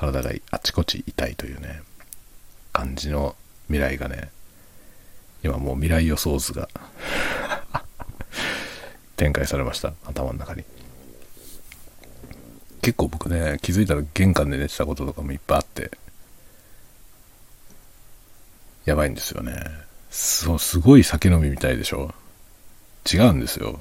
[0.00, 1.82] 体があちこち痛いというね。
[2.72, 3.36] 感じの
[3.66, 4.30] 未来がね、
[5.42, 6.68] 今もう未来予想図が
[9.16, 9.92] 展開されました。
[10.06, 10.64] 頭の中に。
[12.80, 15.90] 結構僕ね、気づいたら玄関で寝てたこととかもいっぱいあって、
[18.86, 19.54] やばいんですよね。
[20.10, 22.14] そう、すごい酒飲みみたいでしょ？
[23.12, 23.80] 違うんですよ。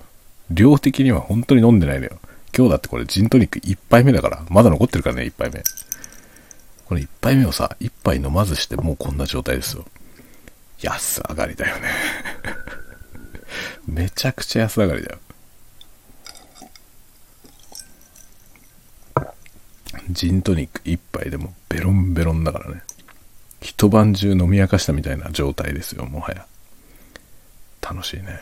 [0.52, 2.20] 量的には本当に飲んでないのよ。
[2.56, 4.44] 今日だってこれジントニック1杯目だから。
[4.50, 5.64] まだ残ってるからね、1杯目。
[6.90, 9.86] これ1杯目をさ、1杯飲まずしてもうこんな状態ですよ。
[10.82, 11.90] 安上がりだよね
[13.86, 15.20] めちゃくちゃ安上がりだよ。
[20.10, 22.82] ジントニック1杯でもベロンベロンだからね。
[23.62, 26.48] 一晩中飲み明かしたみたいな状態ですよ、もはや。
[27.82, 28.40] 楽しいね。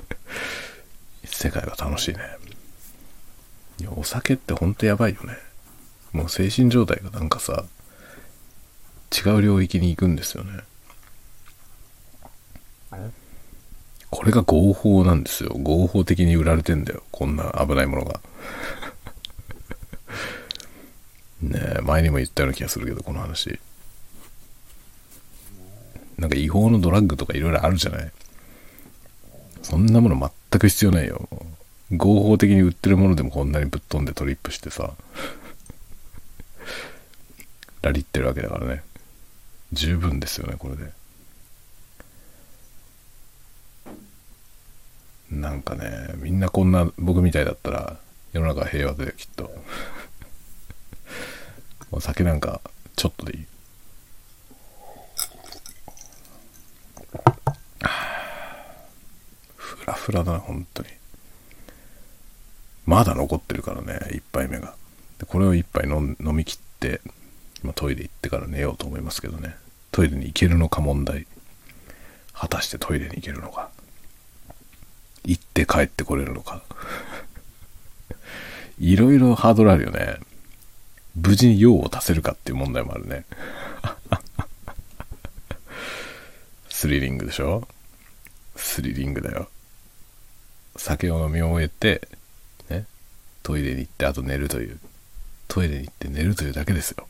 [1.24, 2.20] 世界は楽しいね。
[3.78, 5.38] いや、お酒ってほんとやばいよね。
[6.16, 7.64] もう精神状態がなんかさ、
[9.14, 10.60] 違う領域に行くんですよね。
[14.10, 15.50] これが合法なんですよ。
[15.62, 17.02] 合法的に売られてんだよ。
[17.12, 18.20] こんな危ないものが。
[21.42, 23.58] ねえ、前にも言ったような気がするけど、この話。
[26.16, 28.10] なんか違法のドラッグとかいろいろあるじゃない？
[29.62, 31.28] そんなもの全く必要ないよ。
[31.92, 34.94] 合法的に売ってるものでもこんなにぶっ飛んでトリップしてさ。
[37.82, 38.82] ラリってるわけだからね。
[39.72, 40.92] 十分ですよねこれで。
[45.30, 47.96] なんかねみんなこんな僕みたいだったら
[48.32, 49.50] 世の中は平和できっと。
[51.90, 52.60] お酒なんか
[52.96, 53.46] ちょっとでいい。
[59.56, 60.88] フラフラだな本当に。
[62.86, 64.74] まだ残ってるからね1杯目が。
[65.26, 67.00] これを1杯飲み切って
[67.62, 69.56] ま、トイレ行ってから寝ようと思いますけどね。
[69.92, 71.26] トイレに行けるのか問題。
[72.32, 73.70] 果たしてトイレに行けるのか。
[75.24, 76.62] 行って帰ってこれるのか。
[78.78, 80.18] いろいろハードルあるよね。
[81.14, 83.24] 無事に用を足せるかっていう問題もあるね。
[86.68, 87.66] スリリングでしょ？
[88.54, 89.48] スリリングだよ。
[90.76, 92.06] 酒を飲み終えて
[92.68, 92.84] ね？
[93.42, 94.78] トイレに行ってあと寝るという。
[95.48, 97.08] トイレに行って寝るというだけですよ。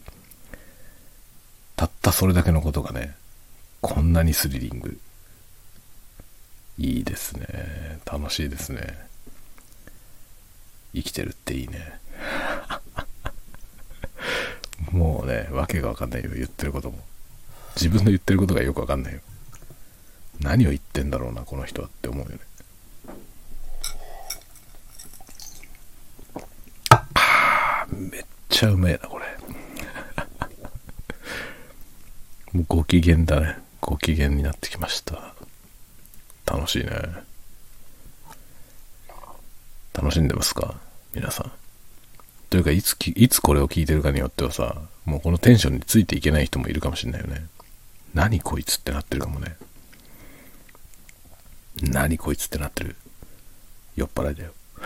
[1.77, 3.14] たったそれだけのことがね、
[3.83, 4.99] こんなにスリリング。
[6.79, 8.01] いいですね。
[8.05, 9.07] 楽しいですね。
[10.95, 12.01] 生きてるっていいね。
[14.91, 16.99] もうね、わけがわかんないよ、言ってることも。
[17.77, 19.20] 自分の言ってることがよくわかんないよ。
[20.41, 22.39] 何を言ってんだろうな、この人はって思うよね。
[27.93, 29.27] めっちゃうめえな、これ。
[32.46, 33.59] もうご機嫌だね。
[33.81, 35.35] ご機嫌になってきました。
[36.47, 36.91] 楽しいね。
[39.93, 40.79] 楽しんでますか？
[41.15, 41.53] 皆さん。
[42.51, 47.47] というか、いつきいつこれを聞いてるかによってはさ、もうこのテンションについていけない人もいるかもしれないよね。
[48.15, 49.57] 何こいつってなってるかもね。
[51.83, 52.97] 何こいつってなってる。
[53.97, 54.53] 酔っ払いだよ。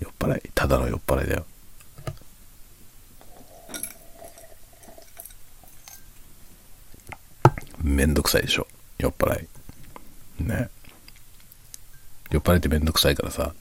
[0.00, 0.50] 酔っ払い。
[0.54, 1.46] ただの酔っ払いだよ。
[7.84, 8.66] めんどくさいでしょ。
[8.98, 9.48] 酔っ払い。
[10.40, 10.70] ね。
[12.30, 13.54] 酔っ払いってめんどくさいからさ、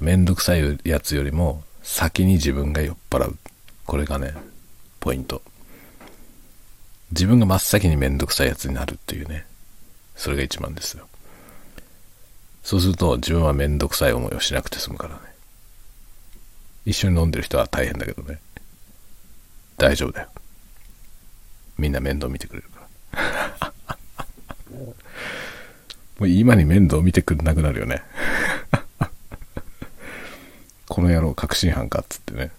[0.00, 3.38] めんどくさいやつよりも先に自分が酔っ払う。
[3.86, 4.34] これがね、
[4.98, 5.40] ポイント。
[7.12, 9.46] 自分が真っ先にめんどくさいやつになるっていうね。
[10.16, 11.06] それが一番ですよ。
[12.64, 15.20] そうすると自分はめんどくさい思いをしなくて済むからね。
[16.86, 18.40] 一緒に飲んでる人は大変だけどね。
[19.78, 20.28] 大丈夫だよ。
[21.78, 22.81] みんな面倒見てくれるから。
[26.18, 28.02] もう今に面倒見てくれなくなるよね。
[30.88, 32.50] この野郎確信犯かっつってね。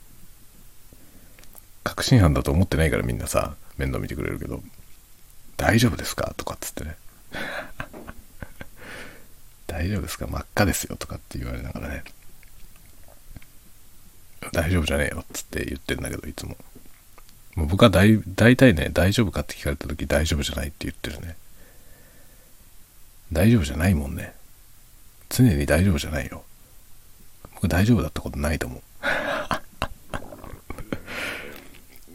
[1.83, 4.63] 確信犯だと思ってないからみんなさ、面倒見てくれるけど、
[5.57, 6.33] 大丈夫ですか？
[6.37, 6.95] とかっつってね。
[9.67, 10.27] 大丈夫ですか？
[10.27, 12.03] 真っ赤ですよとかって言われながらね。
[14.51, 16.57] 大丈夫じゃねえよっつって言ってんだけど、いつも。
[17.55, 21.35] もう僕は大大体ね、大丈夫かって聞かれた時大丈夫じゃないって言ってるね。
[23.31, 24.33] 大丈夫じゃないもんね。
[25.29, 26.43] 常に大丈夫じゃないよ。
[27.55, 28.81] 僕大丈夫だったことないと思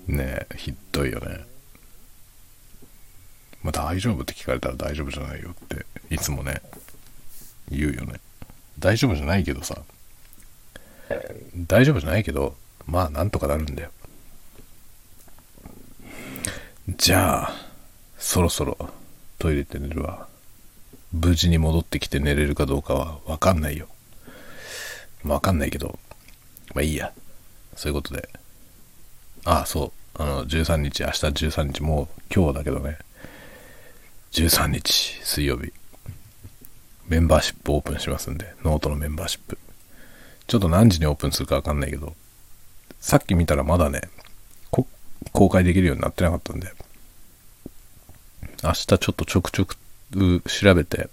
[0.08, 0.12] う。
[0.12, 1.48] ねえ、ひどいよね。
[3.62, 6.62] まあ、大丈夫って聞かれたら大丈夫じゃないよっていつもね
[7.70, 8.14] 言うよね
[8.78, 9.76] 大丈夫じゃないけどさ
[11.66, 12.54] 大丈夫じゃないけど
[12.86, 13.90] まあなんとかなるんだよ
[16.96, 17.52] じゃあ
[18.16, 18.78] そろそろ
[19.38, 20.26] トイレで寝るわ。
[21.12, 23.88] 無事に戻ってきて寝れるかどうかは分かんないよ。
[25.22, 25.98] 分かんないけど。
[26.74, 27.12] まあいいや。
[27.76, 28.30] そういうことで。
[29.44, 30.22] ああそう。
[30.22, 32.96] あの13日明日13日もう今日だけどね。
[34.32, 35.70] 13日水曜日。
[37.06, 38.54] メンバーシップオープンしますんで。
[38.64, 39.58] ノートのメンバーシップ。
[40.46, 42.14] ちょっと何時にオープンするかわかんないけど。
[42.98, 44.00] さっき見たらまだね
[45.32, 46.72] 公開できるようになってなかったんで。
[48.62, 49.76] 明日ちょっとちょくちょく
[50.48, 51.08] 調べて、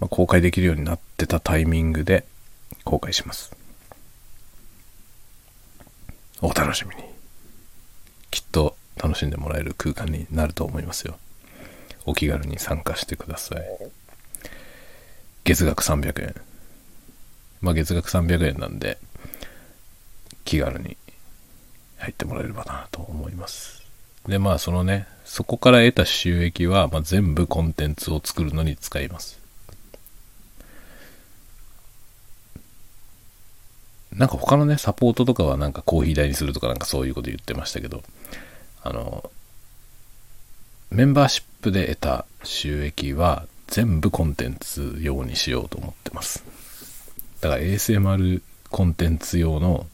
[0.00, 2.24] まあ、公開できるようになってたタイミングで
[2.84, 3.54] 公開します
[6.40, 7.02] お楽しみに
[8.30, 11.16] きっと楽しんでもらえる空間になると思いますよ
[12.04, 13.62] お気軽に参加してください。
[15.44, 16.34] 月額300円。
[17.60, 18.98] まあ月額300円なんで、
[20.44, 20.96] 気軽に
[21.98, 23.81] 入ってもらえればなと思います。
[24.26, 29.40] で、まあそのね、そこから得た収益は、まあ、全部コンテンツを作るのに使います。
[34.12, 38.02] なんか他のね、サポートとかはなんかコーヒー代にするとかなんかそういうこと言ってましたけど、
[38.82, 39.30] あの、
[40.90, 46.44] メンバーシップで得た収益は全部コンテンツ用にしようと思ってます。
[47.40, 49.86] だから ASMR コンテンツ用の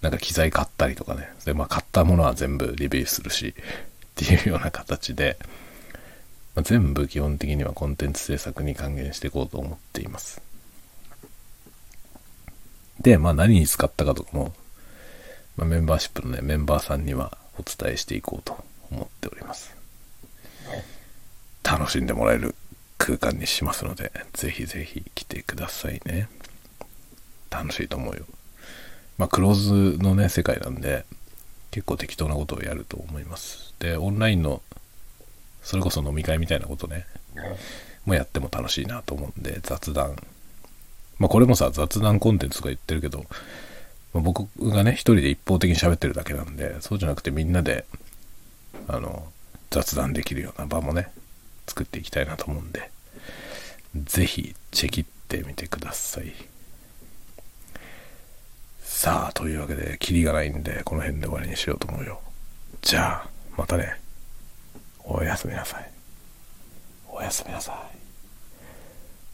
[0.00, 1.30] なんか機材買ったりとかね。
[1.44, 3.62] で、まあ買ったものは全部リビューするし、 っ
[4.14, 5.38] ていうような形で、
[6.54, 10.40] まあ、全部基本的にはコンテンツ制作に還元していこうと思っています。
[13.00, 14.54] で、まあ何に使ったかとかも、
[15.56, 19.76] まあ、メンバーシップのね、メンバーさんにはお伝えしていこうと思っております。
[21.62, 22.54] 楽しんでもらえる
[22.96, 26.28] 空間にしますので、ぜひぜひ来てくださいね。
[27.50, 28.24] 楽しいと思うよ。
[29.18, 29.54] まあ、クロー
[29.96, 31.04] ズのね、世界なんで、
[31.70, 33.74] 結構適当なことをやると思います。
[33.78, 34.62] で、オンラインの、
[35.62, 37.04] それこそ飲み会みたいなことね、
[38.06, 40.16] もやっても楽しいなと思うんで、雑談。
[41.18, 43.26] まあ、これもさ、雑談コンテンツとか言ってるけど、
[44.14, 47.84] まあ、僕がね、一人で一方的に喋ってるだけなんで、そうじゃなくてみんなで、
[48.86, 49.30] あの、
[49.70, 51.10] 雑談できるような場もね、
[51.66, 52.90] 作っていきたいなと思うんで、
[53.94, 56.32] ぜひチェキってみてください。
[58.98, 62.20] さあ、というわけで、キリがないんで、この辺で終わりにしようと思うよ。
[62.82, 63.94] じゃあ、またね。
[65.04, 65.88] おやすみなさい。
[67.08, 67.76] おやすみなさい。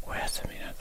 [0.03, 0.74] おやすみなさい。